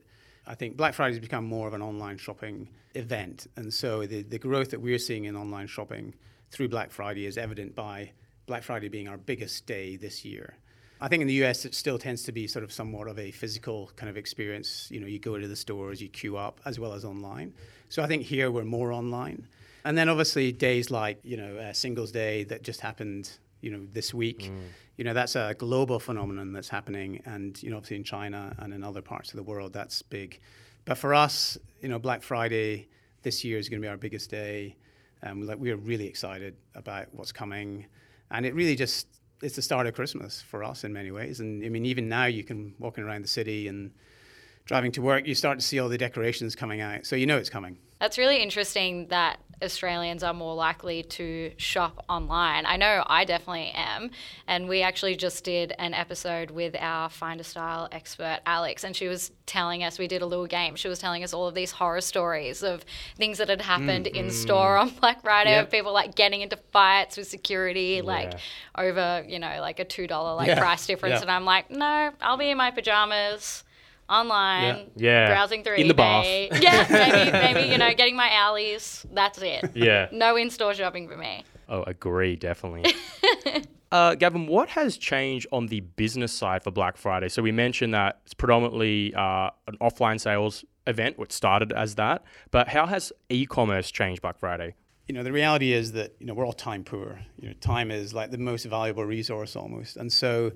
I 0.48 0.56
think 0.56 0.78
Black 0.78 0.94
Friday 0.94 1.14
has 1.14 1.20
become 1.20 1.46
more 1.46 1.68
of 1.68 1.74
an 1.74 1.82
online 1.82 2.18
shopping 2.18 2.70
event. 2.94 3.48
And 3.56 3.74
so 3.74 4.06
the, 4.06 4.22
the 4.22 4.40
growth 4.40 4.72
that 4.72 4.82
we're 4.82 5.00
seeing 5.00 5.26
in 5.26 5.36
online 5.36 5.68
shopping 5.68 6.14
through 6.52 6.70
Black 6.70 6.92
Friday 6.92 7.26
is 7.26 7.38
evident 7.38 7.76
by 7.76 8.12
Black 8.46 8.64
Friday 8.64 8.90
being 8.90 9.08
our 9.08 9.18
biggest 9.18 9.66
day 9.66 9.96
this 9.96 10.24
year. 10.24 10.56
I 11.02 11.08
think 11.08 11.22
in 11.22 11.28
the 11.28 11.44
US, 11.46 11.66
it 11.66 11.76
still 11.76 11.98
tends 11.98 12.24
to 12.24 12.32
be 12.32 12.48
sort 12.48 12.64
of 12.64 12.72
somewhat 12.72 13.08
of 13.08 13.20
a 13.20 13.32
physical 13.32 13.92
kind 13.96 14.10
of 14.10 14.18
experience. 14.18 14.88
You 14.92 15.00
know, 15.02 15.08
you 15.08 15.20
go 15.20 15.38
to 15.38 15.48
the 15.48 15.56
stores, 15.56 16.02
you 16.02 16.08
queue 16.08 16.38
up, 16.38 16.62
as 16.66 16.80
well 16.80 16.94
as 16.94 17.04
online. 17.04 17.54
So 17.90 18.02
I 18.02 18.08
think 18.08 18.24
here 18.24 18.50
we're 18.50 18.64
more 18.64 18.92
online. 18.92 19.48
And 19.84 19.98
then 19.98 20.10
obviously 20.10 20.52
days 20.52 20.90
like, 20.90 21.20
you 21.24 21.38
know, 21.38 21.58
uh, 21.58 21.74
Singles 21.74 22.12
Day 22.12 22.44
that 22.46 22.64
just 22.64 22.82
happened, 22.82 23.30
you 23.62 23.72
know, 23.72 23.88
this 23.92 24.14
week. 24.14 24.44
Mm 24.44 24.60
you 24.98 25.04
know 25.04 25.14
that's 25.14 25.36
a 25.36 25.56
global 25.58 26.00
phenomenon 26.00 26.54
that's 26.54 26.70
happening, 26.70 27.22
and 27.26 27.62
you 27.62 27.70
know 27.70 27.78
obviously 27.78 27.98
in 27.98 28.04
China 28.04 28.56
and 28.60 28.74
in 28.74 28.84
other 28.84 29.02
parts 29.02 29.32
of 29.32 29.38
the 29.38 29.44
world 29.44 29.74
that's 29.74 30.02
big. 30.02 30.40
But 30.86 30.98
for 30.98 31.14
us, 31.14 31.58
you 31.82 31.90
know, 31.90 32.00
Black 32.00 32.22
Friday 32.22 32.88
this 33.24 33.44
year 33.44 33.58
is 33.58 33.70
going 33.70 33.82
to 33.82 33.86
be 33.86 33.90
our 33.90 33.98
biggest 33.98 34.30
day. 34.30 34.76
Um, 35.24 35.46
like 35.46 35.58
we 35.58 35.72
are 35.72 35.78
really 35.78 36.08
excited 36.08 36.56
about 36.76 37.08
what's 37.12 37.32
coming, 37.32 37.88
and 38.32 38.46
it 38.46 38.54
really 38.56 38.76
just 38.76 39.08
it's 39.42 39.56
the 39.56 39.62
start 39.62 39.86
of 39.86 39.94
Christmas 39.94 40.42
for 40.42 40.64
us 40.64 40.84
in 40.84 40.94
many 40.94 41.12
ways. 41.12 41.40
And 41.40 41.64
I 41.66 41.70
mean, 41.70 41.86
even 41.86 42.08
now 42.08 42.26
you 42.26 42.44
can 42.44 42.74
walking 42.80 43.04
around 43.04 43.24
the 43.24 43.28
city 43.28 43.68
and 43.68 43.92
driving 44.64 44.92
to 44.94 45.02
work, 45.02 45.28
you 45.28 45.36
start 45.36 45.60
to 45.60 45.66
see 45.66 45.80
all 45.80 45.90
the 45.90 45.98
decorations 45.98 46.56
coming 46.56 46.80
out, 46.80 47.06
so 47.06 47.16
you 47.16 47.26
know 47.26 47.38
it's 47.38 47.50
coming. 47.50 47.78
That's 48.00 48.18
really 48.18 48.42
interesting 48.42 49.08
that 49.08 49.40
Australians 49.64 50.24
are 50.24 50.34
more 50.34 50.54
likely 50.56 51.04
to 51.04 51.52
shop 51.58 52.04
online. 52.10 52.66
I 52.66 52.78
know 52.78 53.04
I 53.08 53.26
definitely 53.26 53.72
am. 53.74 54.12
And 54.48 54.68
we 54.68 54.82
actually 54.82 55.16
just 55.16 55.44
did 55.44 55.74
an 55.80 55.94
episode 55.94 56.52
with 56.52 56.76
our 56.80 57.10
Finder 57.10 57.44
Style 57.44 57.88
expert, 57.92 58.40
Alex, 58.46 58.84
and 58.84 58.96
she 58.96 59.08
was 59.08 59.32
telling 59.46 59.84
us, 59.84 60.00
we 60.00 60.08
did 60.08 60.22
a 60.22 60.26
little 60.26 60.48
game. 60.48 60.76
She 60.76 60.88
was 60.88 61.00
telling 61.00 61.24
us 61.24 61.34
all 61.34 61.48
of 61.48 61.56
these 61.56 61.72
horror 61.72 62.02
stories 62.02 62.64
of 62.64 62.84
things 63.18 63.38
that 63.38 63.50
had 63.50 63.62
happened 63.62 64.08
in 64.08 64.28
mm-hmm. 64.28 64.36
store 64.36 64.78
on 64.78 64.90
Black 64.90 65.22
Friday, 65.22 65.52
Yep. 65.52 65.72
people 65.72 65.94
like 65.94 66.16
getting 66.16 66.42
into 66.42 66.58
fights 66.72 67.18
with 67.18 67.28
security, 67.28 68.02
like 68.02 68.34
over, 68.78 69.24
you 69.28 69.40
know, 69.40 69.58
like 69.62 69.80
a 69.80 69.86
$2 69.86 70.36
like 70.36 70.48
Yeah. 70.48 70.60
price 70.60 70.86
difference. 70.86 71.16
Yeah. 71.16 71.22
And 71.22 71.32
I'm 71.32 71.46
like, 71.46 71.70
no, 71.70 72.12
I'll 72.22 72.38
be 72.38 72.50
in 72.50 72.58
my 72.58 72.72
pajamas 72.72 73.64
online, 74.10 74.92
Yeah. 74.96 75.28
browsing 75.28 75.64
through 75.64 75.76
In 75.76 75.88
the 75.88 75.94
eBay. 75.94 76.50
yeah, 76.62 76.86
maybe, 76.90 77.32
maybe, 77.32 77.70
you 77.72 77.78
know, 77.78 77.94
getting 77.94 78.16
my 78.16 78.30
owlies. 78.30 79.06
That's 79.12 79.40
it. 79.42 79.72
Yeah. 79.76 80.08
No 80.12 80.36
in 80.36 80.50
store 80.50 80.74
shopping 80.74 81.08
for 81.08 81.18
me. 81.18 81.44
Oh, 81.68 81.84
agree, 81.84 82.36
definitely. 82.36 82.94
uh, 83.92 84.16
Gavin, 84.16 84.48
what 84.48 84.70
has 84.70 84.98
changed 84.98 85.48
on 85.52 85.68
the 85.68 85.80
business 85.82 86.32
side 86.32 86.64
for 86.64 86.72
Black 86.72 86.98
Friday? 86.98 87.30
So 87.30 87.42
we 87.42 87.52
mentioned 87.52 87.94
that 87.94 88.20
it's 88.26 88.34
predominantly 88.34 89.14
uh, 89.16 89.50
an 89.68 89.78
offline 89.82 90.20
sales 90.20 90.64
event, 90.88 91.18
which 91.18 91.32
started 91.32 91.74
as 91.74 91.96
that. 91.96 92.24
But 92.52 92.68
how 92.68 92.86
has 92.86 93.12
e-commerce 93.30 93.90
changed 93.92 94.22
Black 94.22 94.38
Friday? 94.38 94.76
you 95.08 95.14
know, 95.14 95.22
the 95.22 95.32
reality 95.32 95.72
is 95.72 95.92
that 95.92 96.16
you 96.20 96.26
know 96.26 96.34
we're 96.34 96.46
all 96.46 96.54
time 96.54 96.84
poor. 96.84 97.20
You 97.40 97.50
know, 97.50 97.54
time 97.62 97.92
is 97.92 98.14
like 98.14 98.32
the 98.32 98.40
most 98.40 98.66
valuable 98.66 99.06
resource 99.06 99.56
almost, 99.56 99.98
and 99.98 100.12
so 100.12 100.52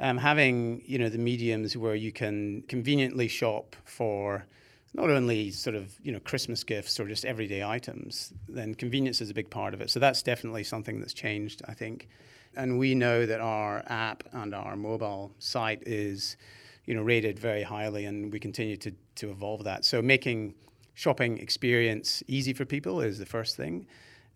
um, 0.00 0.18
having 0.18 0.82
you 0.84 0.98
know 0.98 1.08
the 1.08 1.18
mediums 1.18 1.76
where 1.76 1.94
you 1.94 2.12
can 2.12 2.62
conveniently 2.68 3.28
shop 3.28 3.76
for 3.84 4.46
not 4.94 5.08
only 5.08 5.50
sort 5.50 5.76
of 5.76 5.94
you 6.02 6.12
know 6.12 6.20
Christmas 6.20 6.64
gifts 6.64 6.98
or 7.00 7.06
just 7.06 7.24
everyday 7.24 7.64
items, 7.64 8.32
then 8.48 8.74
convenience 8.74 9.20
is 9.20 9.30
a 9.30 9.34
big 9.34 9.50
part 9.50 9.74
of 9.74 9.80
it. 9.80 9.90
So 9.90 10.00
that's 10.00 10.22
definitely 10.22 10.64
something 10.64 11.00
that's 11.00 11.14
changed, 11.14 11.62
I 11.66 11.74
think. 11.74 12.08
And 12.54 12.78
we 12.78 12.94
know 12.94 13.24
that 13.24 13.40
our 13.40 13.82
app 13.86 14.24
and 14.32 14.54
our 14.54 14.76
mobile 14.76 15.32
site 15.38 15.82
is, 15.86 16.36
you 16.84 16.94
know, 16.94 17.02
rated 17.02 17.38
very 17.38 17.62
highly, 17.62 18.04
and 18.04 18.32
we 18.32 18.38
continue 18.38 18.76
to 18.78 18.92
to 19.16 19.30
evolve 19.30 19.64
that. 19.64 19.84
So 19.84 20.02
making 20.02 20.54
shopping 20.94 21.38
experience 21.38 22.22
easy 22.26 22.52
for 22.52 22.64
people 22.64 23.00
is 23.00 23.18
the 23.18 23.26
first 23.26 23.56
thing. 23.56 23.86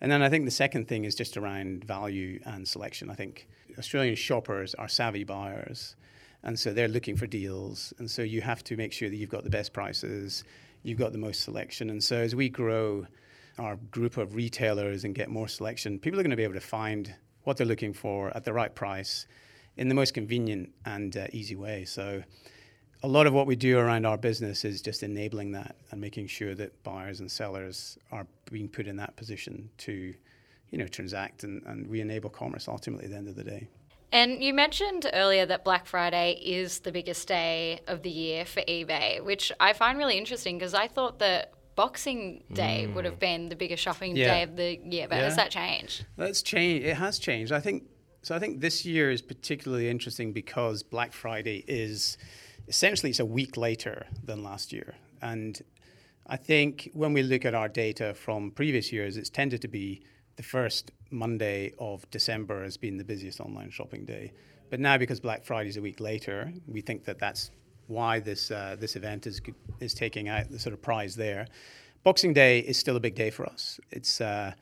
And 0.01 0.13
then 0.13 0.23
I 0.23 0.29
think 0.29 0.45
the 0.45 0.51
second 0.51 0.89
thing 0.89 1.05
is 1.05 1.15
just 1.15 1.37
around 1.37 1.85
value 1.85 2.41
and 2.45 2.67
selection. 2.67 3.11
I 3.11 3.15
think 3.15 3.49
Australian 3.79 4.17
shoppers 4.17 4.75
are 4.75 4.89
savvy 4.89 5.25
buyers. 5.25 5.97
And 6.43 6.59
so 6.59 6.73
they're 6.73 6.89
looking 6.89 7.17
for 7.17 7.27
deals. 7.27 7.93
And 7.99 8.11
so 8.11 8.23
you 8.23 8.41
have 8.41 8.63
to 8.65 8.77
make 8.77 8.93
sure 8.93 9.11
that 9.11 9.17
you've 9.17 9.31
got 9.31 9.45
the 9.45 9.51
best 9.51 9.73
prices, 9.73 10.45
you've 10.83 10.99
got 10.99 11.13
the 11.13 11.19
most 11.19 11.43
selection. 11.43 11.91
And 11.91 12.03
so 12.03 12.17
as 12.17 12.35
we 12.35 12.49
grow 12.49 13.07
our 13.59 13.77
group 13.91 14.17
of 14.17 14.35
retailers 14.35 15.05
and 15.05 15.15
get 15.15 15.29
more 15.29 15.49
selection, 15.49 15.99
people 15.99 16.21
are 16.21 16.23
going 16.23 16.31
to 16.31 16.37
be 16.37 16.45
able 16.45 16.55
to 16.55 16.61
find 16.61 17.15
what 17.45 17.57
they're 17.57 17.67
looking 17.67 17.93
for 17.93 18.37
at 18.37 18.45
the 18.45 18.53
right 18.53 18.75
price 18.75 19.27
in 19.77 19.89
the 19.89 19.95
most 19.95 20.15
convenient 20.15 20.71
and 20.85 21.17
uh, 21.17 21.27
easy 21.33 21.57
way. 21.57 21.85
So 21.85 22.23
a 23.03 23.09
lot 23.09 23.27
of 23.27 23.33
what 23.33 23.47
we 23.47 23.57
do 23.57 23.79
around 23.79 24.07
our 24.07 24.17
business 24.17 24.65
is 24.65 24.81
just 24.81 25.03
enabling 25.03 25.53
that 25.53 25.77
and 25.91 26.01
making 26.01 26.29
sure 26.29 26.55
that 26.55 26.83
buyers 26.83 27.21
and 27.21 27.31
sellers 27.31 27.99
are 28.11 28.27
being 28.51 28.69
put 28.69 28.87
in 28.87 28.97
that 28.97 29.17
position 29.17 29.69
to, 29.79 30.15
you 30.71 30.79
know, 30.79 30.87
transact 30.87 31.45
and, 31.45 31.63
and 31.67 31.87
we 31.87 32.01
enable 32.01 32.31
commerce 32.31 32.69
ultimately 32.69 33.07
at 33.07 33.11
the 33.11 33.17
end 33.17 33.29
of 33.29 33.37
the 33.37 33.45
day. 33.45 33.69
And 34.13 34.43
you 34.43 34.55
mentioned 34.55 35.11
earlier 35.13 35.47
that 35.47 35.65
Black 35.65 35.87
Friday 35.87 36.41
is 36.43 36.81
the 36.81 36.93
biggest 36.93 37.27
day 37.27 37.81
of 37.87 38.03
the 38.03 38.11
year 38.11 38.45
for 38.45 38.61
eBay, 38.63 39.23
which 39.23 39.53
I 39.59 39.73
find 39.73 39.99
really 39.99 40.17
interesting 40.17 40.59
because 40.59 40.75
I 40.75 40.87
thought 40.87 41.19
that 41.19 41.53
Boxing 41.75 42.43
Day 42.53 42.87
would 42.87 43.05
have 43.05 43.17
mm. 43.17 43.21
been 43.21 43.49
the 43.51 43.57
biggest 43.57 43.83
shopping 43.83 44.17
Yeah. 44.17 44.33
day 44.33 44.43
of 44.43 44.57
the 44.57 44.81
year, 44.83 45.07
but 45.09 45.19
has 45.19 45.37
that 45.37 45.51
changed? 45.51 46.07
That's 46.17 46.41
changed. 46.41 46.87
It 46.87 46.95
has 46.95 47.19
changed. 47.19 47.53
I 47.53 47.61
think 47.61 47.85
so. 48.23 48.35
I 48.35 48.39
think 48.39 48.61
this 48.61 48.87
year 48.87 49.11
is 49.11 49.21
particularly 49.21 49.91
interesting 49.91 50.33
because 50.33 50.83
Black 50.83 51.13
Friday 51.13 51.65
is 51.69 52.17
essentially 52.67 53.11
it's 53.11 53.21
a 53.21 53.27
week 53.27 53.59
later 53.59 54.07
than 54.25 54.43
last 54.43 54.73
year, 54.73 54.95
and 55.21 55.61
I 56.27 56.37
think 56.37 56.91
when 56.95 57.13
we 57.13 57.23
look 57.23 57.45
at 57.45 57.55
our 57.55 57.69
data 57.69 58.15
from 58.15 58.53
previous 58.53 58.91
years, 58.91 59.19
it's 59.19 59.31
tended 59.31 59.61
to 59.61 59.69
be 59.69 60.03
the 60.37 60.43
first 60.43 60.93
Monday 61.11 61.73
of 61.79 62.09
December 62.11 62.63
has 62.63 62.77
been 62.77 62.97
the 62.97 63.05
busiest 63.05 63.41
online 63.41 63.71
shopping 63.71 64.05
day. 64.05 64.33
But 64.71 64.81
now, 64.81 64.99
because 64.99 65.21
Black 65.21 65.45
Friday 65.45 65.69
is 65.69 65.77
a 65.77 65.83
week 65.83 66.01
later, 66.01 66.53
we 66.67 66.81
think 66.81 67.05
that 67.05 67.19
that's 67.19 67.51
why 67.87 68.19
this 68.21 68.51
uh, 68.51 68.77
this 68.79 68.97
event 68.97 69.27
is 69.27 69.41
is 69.81 69.95
taking 69.95 70.29
out 70.29 70.51
the 70.51 70.59
sort 70.59 70.73
of 70.73 70.83
prize 70.83 71.17
there. 71.17 71.47
Boxing 72.03 72.33
Day 72.33 72.61
is 72.61 72.79
still 72.79 72.97
a 72.97 73.01
big 73.01 73.15
day 73.15 73.31
for 73.31 73.47
us. 73.47 73.81
It's 73.91 74.21
uh, 74.21 74.53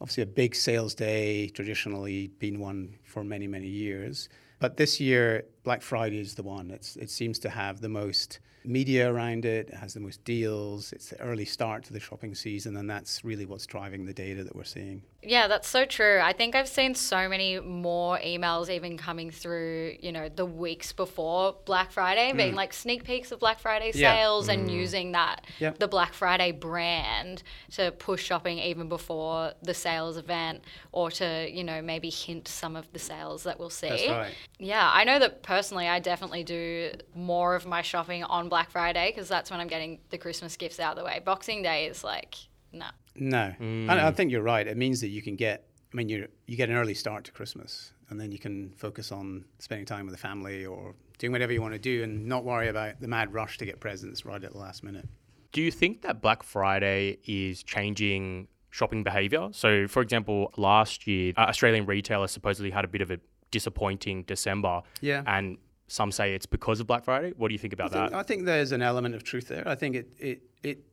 obviously 0.00 0.24
a 0.24 0.26
big 0.26 0.54
sales 0.54 0.94
day, 0.94 1.48
traditionally 1.48 2.28
been 2.38 2.58
one 2.58 2.98
for 3.04 3.24
many 3.24 3.46
many 3.46 3.68
years. 3.68 4.28
But 4.58 4.76
this 4.76 5.00
year, 5.00 5.44
Black 5.64 5.82
Friday 5.82 6.20
is 6.20 6.34
the 6.34 6.42
one. 6.42 6.70
It's, 6.70 6.96
it 6.96 7.10
seems 7.10 7.38
to 7.40 7.50
have 7.50 7.80
the 7.80 7.88
most 7.88 8.40
media 8.64 9.12
around 9.12 9.44
it. 9.44 9.68
It 9.68 9.74
has 9.74 9.94
the 9.94 10.00
most 10.00 10.22
deals. 10.24 10.92
It's 10.92 11.10
the 11.10 11.20
early 11.20 11.44
start 11.44 11.84
to 11.84 11.92
the 11.92 12.00
shopping 12.00 12.34
season, 12.34 12.76
and 12.76 12.88
that's 12.88 13.24
really 13.24 13.44
what's 13.46 13.66
driving 13.66 14.04
the 14.06 14.12
data 14.14 14.44
that 14.44 14.54
we're 14.54 14.62
seeing. 14.64 15.02
Yeah, 15.24 15.46
that's 15.46 15.68
so 15.68 15.84
true. 15.84 16.20
I 16.20 16.32
think 16.32 16.56
I've 16.56 16.68
seen 16.68 16.96
so 16.96 17.28
many 17.28 17.60
more 17.60 18.18
emails 18.18 18.68
even 18.68 18.96
coming 18.98 19.30
through, 19.30 19.96
you 20.00 20.10
know, 20.10 20.28
the 20.28 20.44
weeks 20.44 20.92
before 20.92 21.54
Black 21.64 21.92
Friday, 21.92 22.32
being 22.32 22.56
like 22.56 22.72
sneak 22.72 23.04
peeks 23.04 23.30
of 23.30 23.38
Black 23.38 23.60
Friday 23.60 23.90
Mm. 23.92 23.94
Yeah. 24.00 24.14
sales 24.16 24.48
and 24.48 24.68
using 24.70 25.12
that, 25.12 25.44
Yep. 25.60 25.78
the 25.78 25.86
Black 25.86 26.12
Friday 26.12 26.50
brand 26.50 27.44
to 27.72 27.92
push 27.92 28.24
shopping 28.24 28.58
even 28.58 28.88
before 28.88 29.52
the 29.62 29.74
sales 29.74 30.16
event 30.16 30.64
or 30.90 31.08
to, 31.12 31.48
you 31.48 31.62
know, 31.62 31.80
maybe 31.82 32.10
hint 32.10 32.48
some 32.48 32.74
of 32.74 32.92
the 32.92 32.98
sales 32.98 33.44
that 33.44 33.60
we'll 33.60 33.70
see. 33.70 33.88
That's 33.88 34.08
right. 34.08 34.34
Yeah, 34.58 34.90
I 34.92 35.04
know 35.04 35.20
that 35.20 35.42
personally, 35.52 35.86
I 35.86 35.98
definitely 35.98 36.44
do 36.44 36.92
more 37.14 37.54
of 37.54 37.66
my 37.66 37.82
shopping 37.82 38.24
on 38.24 38.48
Black 38.48 38.70
Friday 38.70 39.12
because 39.12 39.28
that's 39.28 39.50
when 39.50 39.60
I'm 39.60 39.68
getting 39.68 39.98
the 40.08 40.16
Christmas 40.16 40.56
gifts 40.56 40.80
out 40.80 40.92
of 40.92 40.98
the 40.98 41.04
way. 41.04 41.20
Boxing 41.22 41.62
Day 41.62 41.84
is 41.86 42.02
like, 42.02 42.36
no. 42.72 42.86
No, 43.14 43.52
and 43.60 43.90
I 43.90 44.10
think 44.12 44.32
you're 44.32 44.42
right. 44.42 44.66
It 44.66 44.78
means 44.78 45.02
that 45.02 45.08
you 45.08 45.20
can 45.20 45.36
get. 45.36 45.66
I 45.92 45.96
mean, 45.96 46.08
you 46.08 46.26
you 46.46 46.56
get 46.56 46.70
an 46.70 46.76
early 46.76 46.94
start 46.94 47.24
to 47.24 47.32
Christmas, 47.32 47.92
and 48.08 48.18
then 48.18 48.32
you 48.32 48.38
can 48.38 48.72
focus 48.78 49.12
on 49.12 49.44
spending 49.58 49.84
time 49.84 50.06
with 50.06 50.14
the 50.14 50.18
family 50.18 50.64
or 50.64 50.94
doing 51.18 51.32
whatever 51.32 51.52
you 51.52 51.60
want 51.60 51.74
to 51.74 51.78
do, 51.78 52.02
and 52.02 52.26
not 52.26 52.44
worry 52.44 52.68
about 52.68 52.98
the 53.02 53.08
mad 53.08 53.34
rush 53.34 53.58
to 53.58 53.66
get 53.66 53.78
presents 53.78 54.24
right 54.24 54.42
at 54.42 54.52
the 54.52 54.58
last 54.58 54.82
minute. 54.82 55.06
Do 55.52 55.60
you 55.60 55.70
think 55.70 56.00
that 56.00 56.22
Black 56.22 56.42
Friday 56.42 57.18
is 57.26 57.62
changing 57.62 58.48
shopping 58.70 59.02
behavior? 59.04 59.50
So, 59.52 59.86
for 59.86 60.00
example, 60.00 60.50
last 60.56 61.06
year, 61.06 61.34
uh, 61.36 61.42
Australian 61.42 61.84
retailers 61.84 62.30
supposedly 62.30 62.70
had 62.70 62.86
a 62.86 62.88
bit 62.88 63.02
of 63.02 63.10
a 63.10 63.18
disappointing 63.52 64.24
December. 64.24 64.82
Yeah. 65.00 65.22
And 65.26 65.58
some 65.86 66.10
say 66.10 66.34
it's 66.34 66.46
because 66.46 66.80
of 66.80 66.88
Black 66.88 67.04
Friday. 67.04 67.32
What 67.36 67.48
do 67.48 67.54
you 67.54 67.58
think 67.58 67.72
about 67.72 67.94
I 67.94 67.98
think, 67.98 68.10
that? 68.10 68.18
I 68.18 68.22
think 68.24 68.44
there's 68.44 68.72
an 68.72 68.82
element 68.82 69.14
of 69.14 69.22
truth 69.22 69.46
there. 69.46 69.62
I 69.66 69.76
think 69.76 69.94
it, 69.94 70.08
it, 70.18 70.42
it 70.64 70.84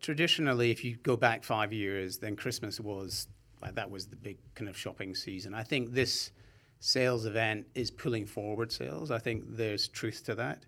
traditionally, 0.00 0.72
if 0.72 0.84
you 0.84 0.96
go 0.96 1.16
back 1.16 1.44
five 1.44 1.72
years, 1.72 2.18
then 2.18 2.34
Christmas 2.34 2.80
was 2.80 3.28
like 3.62 3.74
that 3.74 3.90
was 3.90 4.06
the 4.06 4.16
big 4.16 4.38
kind 4.54 4.68
of 4.68 4.76
shopping 4.76 5.14
season. 5.14 5.54
I 5.54 5.62
think 5.62 5.92
this 5.92 6.32
sales 6.80 7.26
event 7.26 7.66
is 7.74 7.90
pulling 7.90 8.26
forward 8.26 8.72
sales. 8.72 9.10
I 9.10 9.18
think 9.18 9.44
there's 9.46 9.88
truth 9.88 10.24
to 10.24 10.34
that, 10.34 10.66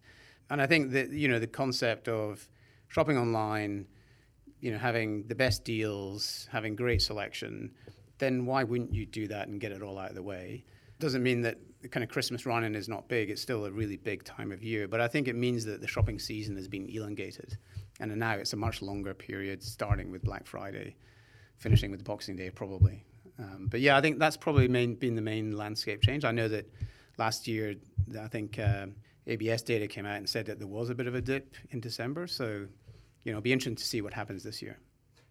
and 0.51 0.61
I 0.61 0.67
think 0.67 0.93
that 0.93 1.11
you 1.11 1.29
know 1.29 1.39
the 1.39 1.47
concept 1.47 2.09
of 2.09 2.49
shopping 2.89 3.19
online, 3.19 3.87
you 4.61 4.73
know, 4.73 4.79
having 4.79 5.27
the 5.29 5.35
best 5.35 5.65
deals, 5.65 6.49
having 6.51 6.75
great 6.75 7.03
selection, 7.03 7.71
then 8.19 8.47
why 8.47 8.65
wouldn't 8.65 8.93
you 8.95 9.07
do 9.07 9.29
that 9.29 9.49
and 9.49 9.61
get 9.61 9.73
it 9.73 9.83
all 9.83 9.99
out 9.99 10.11
of 10.11 10.15
the 10.15 10.23
way? 10.23 10.65
Doesn't 10.99 11.23
mean 11.23 11.43
that 11.43 11.59
the 11.81 11.89
kind 11.89 12.03
of 12.03 12.11
Christmas 12.11 12.45
running 12.45 12.75
is 12.75 12.89
not 12.89 13.09
big. 13.09 13.31
It's 13.31 13.41
still 13.41 13.65
a 13.67 13.71
really 13.71 13.97
big 13.97 14.25
time 14.25 14.51
of 14.51 14.63
year, 14.63 14.89
but 14.89 15.01
I 15.01 15.09
think 15.09 15.29
it 15.29 15.37
means 15.37 15.65
that 15.67 15.81
the 15.81 15.87
shopping 15.87 16.19
season 16.19 16.57
has 16.57 16.67
been 16.67 16.87
elongated, 16.89 17.57
and 18.01 18.15
now 18.17 18.33
it's 18.33 18.53
a 18.53 18.57
much 18.57 18.83
longer 18.83 19.15
period, 19.15 19.63
starting 19.63 20.11
with 20.11 20.23
Black 20.23 20.47
Friday, 20.47 20.97
finishing 21.57 21.91
with 21.91 22.03
Boxing 22.05 22.37
Day, 22.37 22.51
probably. 22.51 23.05
Um, 23.39 23.69
but 23.71 23.81
yeah, 23.81 23.97
I 23.97 24.01
think 24.01 24.19
that's 24.19 24.37
probably 24.37 24.67
main, 24.67 24.95
been 24.95 25.15
the 25.15 25.23
main 25.23 25.57
landscape 25.57 26.03
change. 26.03 26.25
I 26.25 26.33
know 26.33 26.49
that 26.49 26.69
last 27.19 27.47
year, 27.47 27.77
I 28.21 28.27
think 28.27 28.59
um, 28.59 28.97
ABS 29.29 29.63
data 29.63 29.87
came 29.87 30.07
out 30.07 30.17
and 30.17 30.29
said 30.29 30.47
that 30.47 30.59
there 30.59 30.67
was 30.67 30.91
a 30.91 30.95
bit 30.95 31.07
of 31.07 31.15
a 31.15 31.21
dip 31.21 31.55
in 31.71 31.81
December. 31.81 32.27
So, 32.27 32.47
you 32.47 33.33
know, 33.33 33.39
it'll 33.39 33.43
be 33.43 33.53
interesting 33.53 33.77
to 33.77 33.85
see 33.85 34.01
what 34.01 34.13
happens 34.13 34.43
this 34.43 34.61
year. 34.61 34.79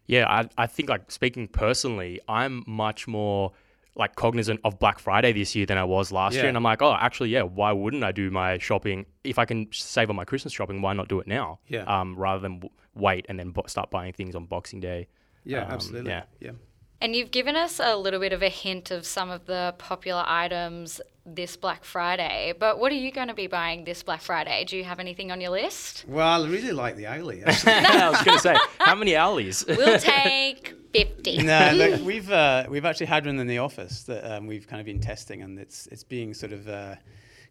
Yeah, 0.06 0.26
I, 0.30 0.48
I 0.58 0.68
think 0.68 0.88
like 0.88 1.12
speaking 1.12 1.50
personally, 1.50 2.22
I'm 2.30 2.64
much 2.66 3.08
more 3.08 3.52
like 3.98 4.16
cognizant 4.16 4.60
of 4.64 4.78
Black 4.80 5.00
Friday 5.00 5.34
this 5.34 5.56
year 5.56 5.66
than 5.66 5.78
I 5.78 5.84
was 5.84 6.12
last 6.12 6.36
year, 6.36 6.48
and 6.48 6.56
I'm 6.56 6.64
like, 6.64 6.82
oh, 6.82 6.94
actually, 6.94 7.30
yeah, 7.30 7.42
why 7.42 7.72
wouldn't 7.72 8.04
I 8.04 8.12
do 8.12 8.30
my 8.30 8.58
shopping 8.60 9.06
if 9.24 9.40
I 9.40 9.46
can 9.46 9.68
save 9.74 10.10
on 10.10 10.16
my 10.16 10.24
Christmas 10.26 10.54
shopping? 10.54 10.82
Why 10.82 10.94
not 10.94 11.08
do 11.10 11.20
it 11.20 11.28
now? 11.28 11.60
Yeah. 11.68 11.82
Um, 11.84 12.16
rather 12.16 12.40
than 12.40 12.60
w- 12.60 12.74
wait 12.96 13.26
and 13.28 13.40
then 13.40 13.50
bo- 13.52 13.66
start 13.68 13.90
buying 13.92 14.14
things 14.14 14.36
on 14.36 14.46
Boxing 14.46 14.80
Day. 14.80 15.08
Yeah, 15.44 15.64
Um, 15.66 15.72
absolutely. 15.72 16.12
yeah. 16.12 16.24
yeah. 16.40 16.52
And 17.02 17.16
you've 17.16 17.32
given 17.32 17.56
us 17.56 17.80
a 17.80 17.96
little 17.96 18.20
bit 18.20 18.34
of 18.34 18.42
a 18.42 18.50
hint 18.50 18.90
of 18.92 19.06
some 19.06 19.30
of 19.30 19.46
the 19.46 19.76
popular 19.78 20.24
items 20.28 21.00
this 21.26 21.56
Black 21.58 21.84
Friday. 21.84 22.54
But 22.58 22.80
what 22.80 22.92
are 22.92 22.96
you 22.96 23.12
going 23.12 23.28
to 23.28 23.34
be 23.36 23.48
buying 23.48 23.84
this 23.84 24.02
Black 24.02 24.22
Friday? 24.22 24.64
Do 24.66 24.78
you 24.78 24.84
have 24.84 25.00
anything 25.00 25.32
on 25.32 25.40
your 25.42 25.52
list? 25.52 26.06
Well, 26.08 26.44
I 26.44 26.48
really 26.48 26.72
like 26.72 26.96
the 26.96 27.04
Owly. 27.06 27.44
Actually. 27.44 27.72
I 27.74 28.10
was 28.10 28.22
going 28.24 28.38
to 28.38 28.42
say, 28.42 28.56
how 28.80 28.96
many 28.96 29.12
owlies? 29.16 29.64
We'll 29.68 30.00
take 30.00 30.74
50. 31.06 31.44
no, 31.44 31.72
look, 31.74 32.02
we've 32.06 32.32
uh, 32.32 32.66
we've 32.70 32.86
actually 32.86 33.06
had 33.08 33.26
one 33.26 33.40
in 33.40 33.48
the 33.48 33.60
office 33.60 34.04
that 34.04 34.30
um, 34.30 34.48
we've 34.48 34.68
kind 34.68 34.80
of 34.80 34.86
been 34.86 35.00
testing, 35.00 35.42
and 35.42 35.60
it's 35.60 35.88
it's 35.88 36.04
being 36.04 36.34
sort 36.34 36.54
of 36.54 36.68
uh, 36.68 36.96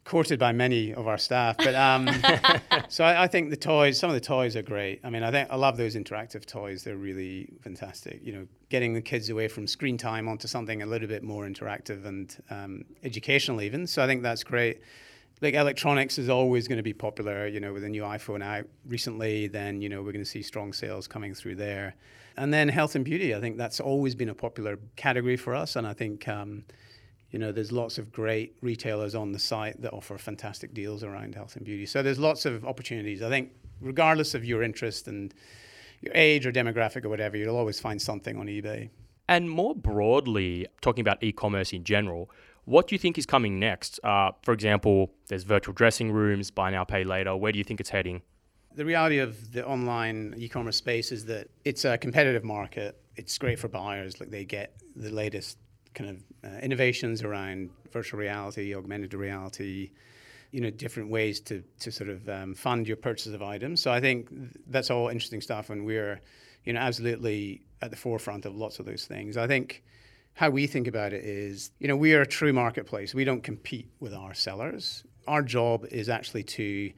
courted 0.04 0.38
by 0.38 0.52
many 0.52 0.94
of 0.94 1.06
our 1.06 1.18
staff. 1.18 1.56
But 1.58 1.74
um, 1.74 2.08
so 2.88 3.04
I, 3.04 3.24
I 3.24 3.26
think 3.26 3.50
the 3.50 3.56
toys, 3.56 3.98
some 3.98 4.08
of 4.08 4.14
the 4.14 4.20
toys 4.20 4.56
are 4.56 4.62
great. 4.62 5.00
I 5.04 5.10
mean, 5.10 5.22
I 5.22 5.30
think 5.30 5.48
I 5.50 5.56
love 5.56 5.76
those 5.76 5.94
interactive 5.94 6.46
toys. 6.46 6.84
They're 6.84 6.96
really 6.96 7.48
fantastic. 7.60 8.20
You 8.24 8.32
know, 8.32 8.46
getting 8.68 8.94
the 8.94 9.02
kids 9.02 9.28
away 9.28 9.48
from 9.48 9.66
screen 9.66 9.98
time 9.98 10.28
onto 10.28 10.48
something 10.48 10.82
a 10.82 10.86
little 10.86 11.08
bit 11.08 11.22
more 11.22 11.44
interactive 11.44 12.04
and 12.06 12.36
um, 12.50 12.84
educational, 13.04 13.60
even. 13.62 13.86
So 13.86 14.02
I 14.02 14.06
think 14.06 14.22
that's 14.22 14.44
great. 14.44 14.80
Like 15.42 15.52
electronics 15.52 16.16
is 16.16 16.30
always 16.30 16.66
going 16.66 16.78
to 16.78 16.82
be 16.82 16.94
popular. 16.94 17.46
You 17.46 17.60
know, 17.60 17.72
with 17.72 17.82
the 17.82 17.90
new 17.90 18.02
iPhone 18.02 18.42
out 18.42 18.66
recently, 18.86 19.48
then 19.48 19.82
you 19.82 19.88
know 19.88 20.02
we're 20.02 20.12
going 20.12 20.24
to 20.24 20.30
see 20.30 20.42
strong 20.42 20.72
sales 20.72 21.06
coming 21.06 21.34
through 21.34 21.56
there. 21.56 21.94
And 22.36 22.52
then 22.52 22.68
health 22.68 22.94
and 22.94 23.04
beauty, 23.04 23.34
I 23.34 23.40
think 23.40 23.56
that's 23.56 23.80
always 23.80 24.14
been 24.14 24.28
a 24.28 24.34
popular 24.34 24.78
category 24.96 25.36
for 25.36 25.54
us, 25.54 25.76
and 25.76 25.86
I 25.86 25.92
think. 25.92 26.28
Um, 26.28 26.64
you 27.30 27.40
know, 27.40 27.52
there's 27.52 27.72
lots 27.72 27.98
of 27.98 28.12
great 28.12 28.56
retailers 28.62 29.14
on 29.14 29.32
the 29.32 29.38
site 29.38 29.82
that 29.82 29.92
offer 29.92 30.16
fantastic 30.16 30.72
deals 30.72 31.02
around 31.02 31.34
health 31.34 31.56
and 31.56 31.64
beauty. 31.64 31.84
So 31.84 32.02
there's 32.02 32.18
lots 32.18 32.46
of 32.46 32.64
opportunities. 32.64 33.20
I 33.20 33.28
think, 33.28 33.50
regardless 33.80 34.34
of 34.34 34.44
your 34.44 34.62
interest 34.62 35.08
and 35.08 35.34
your 36.00 36.12
age 36.14 36.46
or 36.46 36.52
demographic 36.52 37.04
or 37.04 37.08
whatever, 37.08 37.36
you'll 37.36 37.56
always 37.56 37.80
find 37.80 38.00
something 38.00 38.38
on 38.38 38.46
eBay. 38.46 38.90
And 39.28 39.50
more 39.50 39.74
broadly, 39.74 40.66
talking 40.80 41.02
about 41.02 41.22
e 41.22 41.32
commerce 41.32 41.72
in 41.72 41.82
general, 41.82 42.30
what 42.64 42.88
do 42.88 42.94
you 42.94 42.98
think 42.98 43.18
is 43.18 43.26
coming 43.26 43.58
next? 43.58 43.98
Uh, 44.04 44.30
for 44.42 44.52
example, 44.52 45.12
there's 45.28 45.42
virtual 45.42 45.74
dressing 45.74 46.12
rooms, 46.12 46.50
buy 46.50 46.70
now, 46.70 46.84
pay 46.84 47.02
later. 47.04 47.36
Where 47.36 47.52
do 47.52 47.58
you 47.58 47.64
think 47.64 47.80
it's 47.80 47.90
heading? 47.90 48.22
The 48.76 48.84
reality 48.84 49.18
of 49.18 49.52
the 49.52 49.66
online 49.66 50.34
e 50.36 50.48
commerce 50.48 50.76
space 50.76 51.10
is 51.10 51.24
that 51.26 51.48
it's 51.64 51.86
a 51.86 51.96
competitive 51.96 52.44
market. 52.44 53.00
It's 53.16 53.38
great 53.38 53.58
for 53.58 53.68
buyers, 53.68 54.20
like 54.20 54.30
they 54.30 54.44
get 54.44 54.76
the 54.94 55.10
latest 55.10 55.56
kind 55.94 56.10
of 56.10 56.18
uh, 56.44 56.58
innovations 56.58 57.22
around 57.22 57.70
virtual 57.90 58.20
reality, 58.20 58.74
augmented 58.74 59.14
reality, 59.14 59.92
you 60.50 60.60
know, 60.60 60.68
different 60.68 61.10
ways 61.10 61.40
to, 61.40 61.64
to 61.80 61.90
sort 61.90 62.10
of 62.10 62.28
um, 62.28 62.54
fund 62.54 62.86
your 62.86 62.98
purchase 62.98 63.32
of 63.32 63.42
items. 63.42 63.80
So 63.80 63.90
I 63.90 64.00
think 64.00 64.28
that's 64.66 64.90
all 64.90 65.08
interesting 65.08 65.40
stuff, 65.40 65.70
and 65.70 65.86
we're, 65.86 66.20
you 66.64 66.74
know, 66.74 66.80
absolutely 66.80 67.62
at 67.80 67.90
the 67.90 67.96
forefront 67.96 68.44
of 68.44 68.54
lots 68.54 68.78
of 68.78 68.84
those 68.84 69.06
things. 69.06 69.38
I 69.38 69.46
think 69.46 69.82
how 70.34 70.50
we 70.50 70.66
think 70.66 70.86
about 70.86 71.14
it 71.14 71.24
is, 71.24 71.70
you 71.78 71.88
know, 71.88 71.96
we 71.96 72.12
are 72.12 72.20
a 72.20 72.26
true 72.26 72.52
marketplace. 72.52 73.14
We 73.14 73.24
don't 73.24 73.42
compete 73.42 73.88
with 74.00 74.12
our 74.12 74.34
sellers. 74.34 75.02
Our 75.26 75.42
job 75.42 75.86
is 75.90 76.10
actually 76.10 76.42
to 76.42 76.92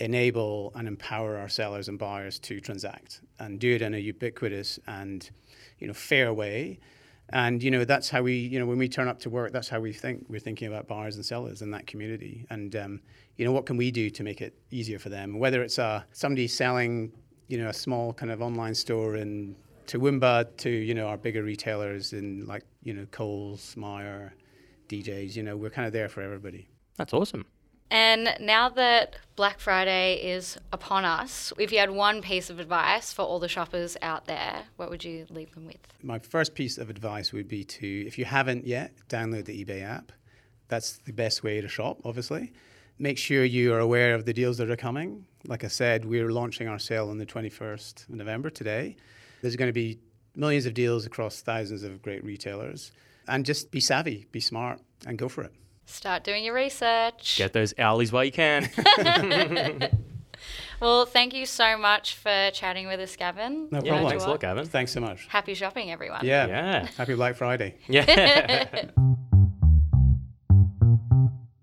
enable 0.00 0.72
and 0.74 0.86
empower 0.86 1.36
our 1.36 1.48
sellers 1.48 1.88
and 1.88 1.98
buyers 1.98 2.38
to 2.40 2.60
transact 2.60 3.20
and 3.38 3.58
do 3.58 3.74
it 3.74 3.82
in 3.82 3.94
a 3.94 3.98
ubiquitous 3.98 4.78
and, 4.86 5.30
you 5.78 5.86
know, 5.86 5.94
fair 5.94 6.32
way. 6.32 6.78
And 7.30 7.60
you 7.60 7.72
know 7.72 7.84
that's 7.84 8.08
how 8.08 8.22
we 8.22 8.34
you 8.34 8.60
know 8.60 8.66
when 8.66 8.78
we 8.78 8.88
turn 8.88 9.08
up 9.08 9.18
to 9.20 9.30
work 9.30 9.52
that's 9.52 9.68
how 9.68 9.80
we 9.80 9.92
think 9.92 10.24
we're 10.28 10.38
thinking 10.38 10.68
about 10.68 10.86
buyers 10.86 11.16
and 11.16 11.26
sellers 11.26 11.60
in 11.60 11.72
that 11.72 11.88
community. 11.88 12.46
And 12.50 12.76
um, 12.76 13.00
you 13.36 13.44
know 13.44 13.50
what 13.50 13.66
can 13.66 13.76
we 13.76 13.90
do 13.90 14.10
to 14.10 14.22
make 14.22 14.40
it 14.40 14.54
easier 14.70 15.00
for 15.00 15.08
them? 15.08 15.40
Whether 15.40 15.62
it's 15.62 15.78
uh, 15.78 16.04
somebody 16.12 16.46
selling 16.46 17.10
you 17.48 17.58
know 17.58 17.68
a 17.68 17.74
small 17.74 18.12
kind 18.12 18.30
of 18.30 18.42
online 18.42 18.76
store 18.76 19.16
in 19.16 19.56
Toowoomba 19.88 20.56
to 20.58 20.70
you 20.70 20.94
know 20.94 21.08
our 21.08 21.16
bigger 21.16 21.42
retailers 21.42 22.12
in 22.12 22.46
like 22.46 22.62
you 22.84 22.94
know 22.94 23.06
Coles, 23.10 23.76
Myer, 23.76 24.32
DJs 24.88 25.34
you 25.34 25.42
know 25.42 25.56
we're 25.56 25.70
kind 25.70 25.86
of 25.86 25.92
there 25.92 26.08
for 26.08 26.22
everybody. 26.22 26.68
That's 26.96 27.12
awesome 27.12 27.44
and 27.90 28.34
now 28.40 28.68
that 28.70 29.16
Black 29.36 29.60
Friday 29.60 30.16
is 30.16 30.58
upon 30.72 31.04
us, 31.04 31.52
if 31.58 31.70
you 31.70 31.78
had 31.78 31.90
one 31.90 32.20
piece 32.22 32.50
of 32.50 32.58
advice 32.58 33.12
for 33.12 33.22
all 33.22 33.38
the 33.38 33.48
shoppers 33.48 33.96
out 34.02 34.26
there, 34.26 34.64
what 34.76 34.90
would 34.90 35.04
you 35.04 35.26
leave 35.30 35.52
them 35.54 35.66
with? 35.66 35.78
My 36.02 36.18
first 36.18 36.54
piece 36.54 36.78
of 36.78 36.90
advice 36.90 37.32
would 37.32 37.48
be 37.48 37.64
to, 37.64 38.06
if 38.06 38.18
you 38.18 38.24
haven't 38.24 38.66
yet, 38.66 38.92
download 39.08 39.44
the 39.44 39.64
eBay 39.64 39.82
app. 39.82 40.12
That's 40.68 40.98
the 40.98 41.12
best 41.12 41.44
way 41.44 41.60
to 41.60 41.68
shop, 41.68 42.00
obviously. 42.04 42.52
Make 42.98 43.18
sure 43.18 43.44
you 43.44 43.72
are 43.74 43.78
aware 43.78 44.14
of 44.14 44.24
the 44.24 44.32
deals 44.32 44.58
that 44.58 44.70
are 44.70 44.76
coming. 44.76 45.26
Like 45.46 45.62
I 45.64 45.68
said, 45.68 46.04
we're 46.04 46.30
launching 46.32 46.66
our 46.66 46.78
sale 46.78 47.10
on 47.10 47.18
the 47.18 47.26
21st 47.26 48.08
of 48.08 48.14
November 48.14 48.50
today. 48.50 48.96
There's 49.42 49.54
going 49.54 49.68
to 49.68 49.72
be 49.72 49.98
millions 50.34 50.66
of 50.66 50.74
deals 50.74 51.06
across 51.06 51.40
thousands 51.40 51.82
of 51.82 52.02
great 52.02 52.24
retailers. 52.24 52.90
And 53.28 53.44
just 53.44 53.70
be 53.70 53.80
savvy, 53.80 54.26
be 54.32 54.40
smart, 54.40 54.80
and 55.06 55.18
go 55.18 55.28
for 55.28 55.44
it. 55.44 55.52
Start 55.86 56.24
doing 56.24 56.42
your 56.44 56.54
research. 56.54 57.36
Get 57.38 57.52
those 57.52 57.72
owlies 57.78 58.10
while 58.10 58.24
you 58.24 58.32
can. 58.32 58.68
well, 60.80 61.06
thank 61.06 61.32
you 61.32 61.46
so 61.46 61.78
much 61.78 62.16
for 62.16 62.50
chatting 62.52 62.88
with 62.88 62.98
us, 62.98 63.14
Gavin. 63.14 63.68
No 63.70 63.80
yeah, 63.82 63.92
problem. 63.92 64.10
thanks 64.10 64.24
a 64.24 64.28
lot, 64.28 64.40
Gavin. 64.40 64.66
Thanks 64.66 64.90
so 64.90 65.00
much. 65.00 65.28
Happy 65.28 65.54
shopping, 65.54 65.92
everyone. 65.92 66.26
Yeah. 66.26 66.46
Yeah. 66.48 66.88
Happy 66.96 67.14
Black 67.14 67.36
Friday. 67.36 67.76
Yeah. 67.88 68.88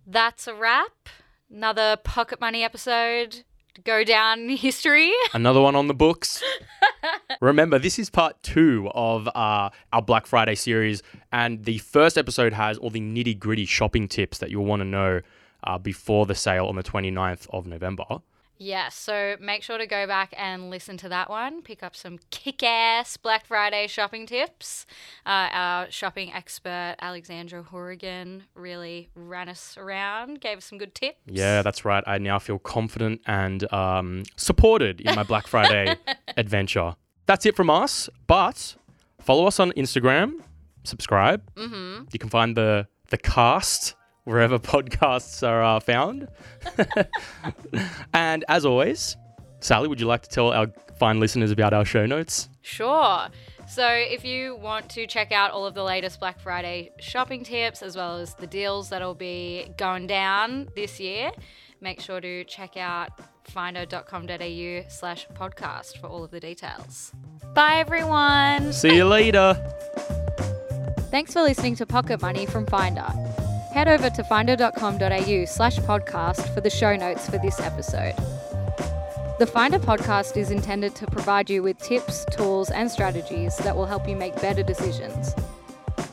That's 0.08 0.48
a 0.48 0.54
wrap. 0.54 1.10
Another 1.52 1.98
pocket 1.98 2.40
money 2.40 2.64
episode 2.64 3.44
go 3.84 4.04
down 4.04 4.42
in 4.42 4.58
history. 4.58 5.12
Another 5.34 5.60
one 5.60 5.76
on 5.76 5.88
the 5.88 5.94
books. 5.94 6.44
Remember, 7.42 7.80
this 7.80 7.98
is 8.00 8.10
part 8.10 8.42
two 8.44 8.90
of 8.94 9.28
uh, 9.30 9.70
our 9.92 10.02
Black 10.02 10.28
Friday 10.28 10.56
series, 10.56 11.02
and 11.34 11.66
the 11.66 11.80
first 11.80 12.18
episode 12.18 12.54
has 12.54 12.78
all 12.78 12.92
the 12.92 13.02
nitty 13.02 13.38
gritty 13.38 13.66
shopping 13.66 14.08
tips 14.08 14.38
that 14.38 14.52
you'll 14.52 14.66
want 14.66 14.82
to 14.82 14.86
know 14.86 15.22
uh, 15.64 15.78
before 15.80 16.26
the 16.26 16.36
sale 16.36 16.68
on 16.68 16.76
the 16.76 16.84
29th 16.84 17.48
of 17.50 17.66
November. 17.66 18.06
Yes, 18.60 18.96
so 18.96 19.36
make 19.42 19.64
sure 19.64 19.80
to 19.80 19.88
go 19.88 20.06
back 20.06 20.34
and 20.38 20.70
listen 20.70 20.96
to 20.98 21.10
that 21.10 21.30
one. 21.30 21.64
Pick 21.64 21.82
up 21.82 21.96
some 21.96 22.20
kick 22.30 22.62
ass 22.62 23.18
Black 23.18 23.48
Friday 23.48 23.88
shopping 23.88 24.28
tips. 24.28 24.86
Uh, 25.26 25.50
our 25.52 25.92
shopping 25.92 26.32
expert, 26.32 26.96
Alexandra 27.02 27.64
Horrigan, 27.64 28.44
really 28.54 29.10
ran 29.16 29.50
us 29.50 29.76
around, 29.76 30.40
gave 30.40 30.60
us 30.60 30.66
some 30.66 30.78
good 30.78 30.94
tips. 30.94 31.18
Yeah, 31.26 31.64
that's 31.64 31.84
right. 31.84 32.04
I 32.06 32.20
now 32.20 32.38
feel 32.38 32.60
confident 32.60 33.22
and 33.26 33.72
um, 33.74 34.24
supported 34.38 35.02
in 35.02 35.16
my 35.16 35.24
Black 35.24 35.48
Friday 35.48 35.98
adventure. 36.38 36.96
That's 37.26 37.46
it 37.48 37.56
from 37.56 37.72
us, 37.72 38.08
but 38.28 38.76
follow 39.20 39.48
us 39.48 39.60
on 39.60 39.72
Instagram, 39.72 40.36
subscribe. 40.84 41.42
Mm-hmm. 41.56 42.06
You 42.12 42.20
can 42.20 42.30
find 42.30 42.56
the 42.56 42.88
the 43.10 43.18
cast 43.18 43.96
wherever 44.24 44.60
podcasts 44.74 45.48
are 45.48 45.64
uh, 45.64 45.80
found. 45.80 46.28
and 48.14 48.46
as 48.48 48.66
always, 48.66 49.18
Sally, 49.60 49.88
would 49.88 50.00
you 50.00 50.08
like 50.08 50.24
to 50.24 50.30
tell 50.30 50.52
our 50.52 50.68
fine 50.98 51.20
listeners 51.20 51.52
about 51.52 51.74
our 51.74 51.86
show 51.86 52.06
notes? 52.06 52.50
Sure. 52.62 53.28
So, 53.68 53.88
if 53.88 54.26
you 54.26 54.58
want 54.58 54.90
to 54.90 55.08
check 55.08 55.32
out 55.32 55.52
all 55.52 55.66
of 55.66 55.74
the 55.74 55.84
latest 55.84 56.20
Black 56.20 56.40
Friday 56.40 56.92
shopping 57.00 57.44
tips 57.44 57.82
as 57.82 57.96
well 57.96 58.18
as 58.18 58.36
the 58.36 58.48
deals 58.48 58.90
that'll 58.90 59.16
be 59.16 59.70
going 59.78 60.06
down 60.06 60.68
this 60.76 61.00
year, 61.00 61.32
make 61.80 62.02
sure 62.02 62.20
to 62.20 62.44
check 62.44 62.76
out 62.76 63.12
finder.com.au 63.46 64.90
slash 64.90 65.28
podcast 65.34 65.98
for 66.00 66.08
all 66.08 66.24
of 66.24 66.32
the 66.32 66.40
details. 66.40 67.14
Bye, 67.54 67.78
everyone. 67.78 68.74
See 68.74 68.96
you 68.96 69.06
later. 69.06 69.56
Thanks 71.14 71.32
for 71.32 71.44
listening 71.44 71.76
to 71.76 71.86
Pocket 71.86 72.24
Money 72.24 72.48
from 72.48 72.66
Finder. 72.66 73.06
Head 73.72 73.88
over 73.88 74.10
to 74.10 74.24
finder.com.au 74.24 75.46
slash 75.46 75.78
podcast 75.78 76.52
for 76.56 76.62
the 76.62 76.72
show 76.72 76.96
notes 76.96 77.30
for 77.30 77.38
this 77.38 77.60
episode. 77.60 78.16
The 79.38 79.46
Finder 79.46 79.78
podcast 79.78 80.38
is 80.38 80.50
intended 80.50 80.96
to 80.96 81.06
provide 81.06 81.52
you 81.52 81.62
with 81.62 81.78
tips, 81.78 82.26
tools, 82.32 82.72
and 82.72 82.90
strategies 82.90 83.56
that 83.58 83.76
will 83.76 83.86
help 83.86 84.10
you 84.10 84.16
make 84.16 84.42
better 84.42 84.64
decisions. 84.64 85.36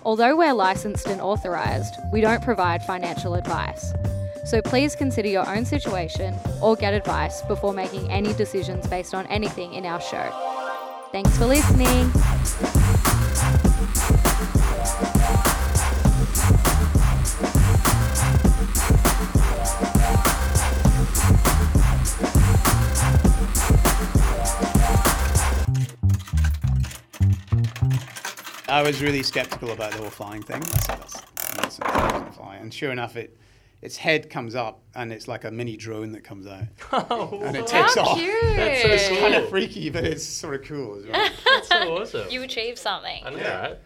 Although 0.05 0.37
we're 0.37 0.53
licensed 0.53 1.07
and 1.07 1.23
authorized, 1.23 1.95
we 2.13 2.21
don't 2.21 2.45
provide 2.45 2.83
financial 2.83 3.37
advice. 3.37 3.95
So 4.45 4.61
please 4.61 4.95
consider 4.95 5.29
your 5.29 5.49
own 5.49 5.65
situation 5.65 6.35
or 6.61 6.77
get 6.77 6.93
advice 6.93 7.41
before 7.41 7.73
making 7.73 8.11
any 8.11 8.35
decisions 8.35 8.87
based 8.87 9.15
on 9.15 9.27
anything 9.29 9.73
in 9.73 9.87
our 9.87 10.03
show. 10.03 10.29
Thanks 11.11 11.39
for 11.39 11.47
listening. 11.47 12.90
I 28.81 28.83
was 28.83 29.03
really 29.03 29.23
skeptical 29.23 29.73
about 29.73 29.93
the 29.93 29.99
whole 29.99 30.09
flying 30.09 30.41
thing. 30.41 30.63
I 30.63 30.79
said 30.79 30.99
that's 31.01 31.23
nonsense. 31.55 31.79
It 31.81 31.83
doesn't 31.83 32.33
fly. 32.35 32.57
And 32.57 32.73
sure 32.73 32.91
enough, 32.91 33.15
it 33.15 33.37
its 33.83 33.99
head 33.99 34.31
comes 34.31 34.55
up 34.55 34.81
and 34.95 35.13
it's 35.13 35.29
like 35.29 35.45
a 35.45 35.51
mini 35.51 35.77
drone 35.77 36.13
that 36.13 36.25
comes 36.25 36.47
out 36.47 36.63
oh, 37.11 37.43
and 37.45 37.55
it 37.57 37.67
takes 37.67 37.95
How 37.95 38.05
off. 38.05 38.19
cute! 38.19 38.33
That's 38.57 38.81
so 38.83 38.89
It's 38.89 39.09
cool. 39.09 39.19
kind 39.19 39.35
of 39.35 39.51
freaky, 39.51 39.91
but 39.91 40.05
it's 40.05 40.25
sort 40.25 40.55
of 40.55 40.63
cool 40.67 40.97
as 40.97 41.05
well. 41.07 41.31
That's 41.45 41.69
so 41.69 41.95
awesome. 41.99 42.31
You 42.31 42.43
achieved 42.43 42.79
something. 42.79 43.23
I 43.23 43.29
know, 43.29 43.37
right? 43.37 43.79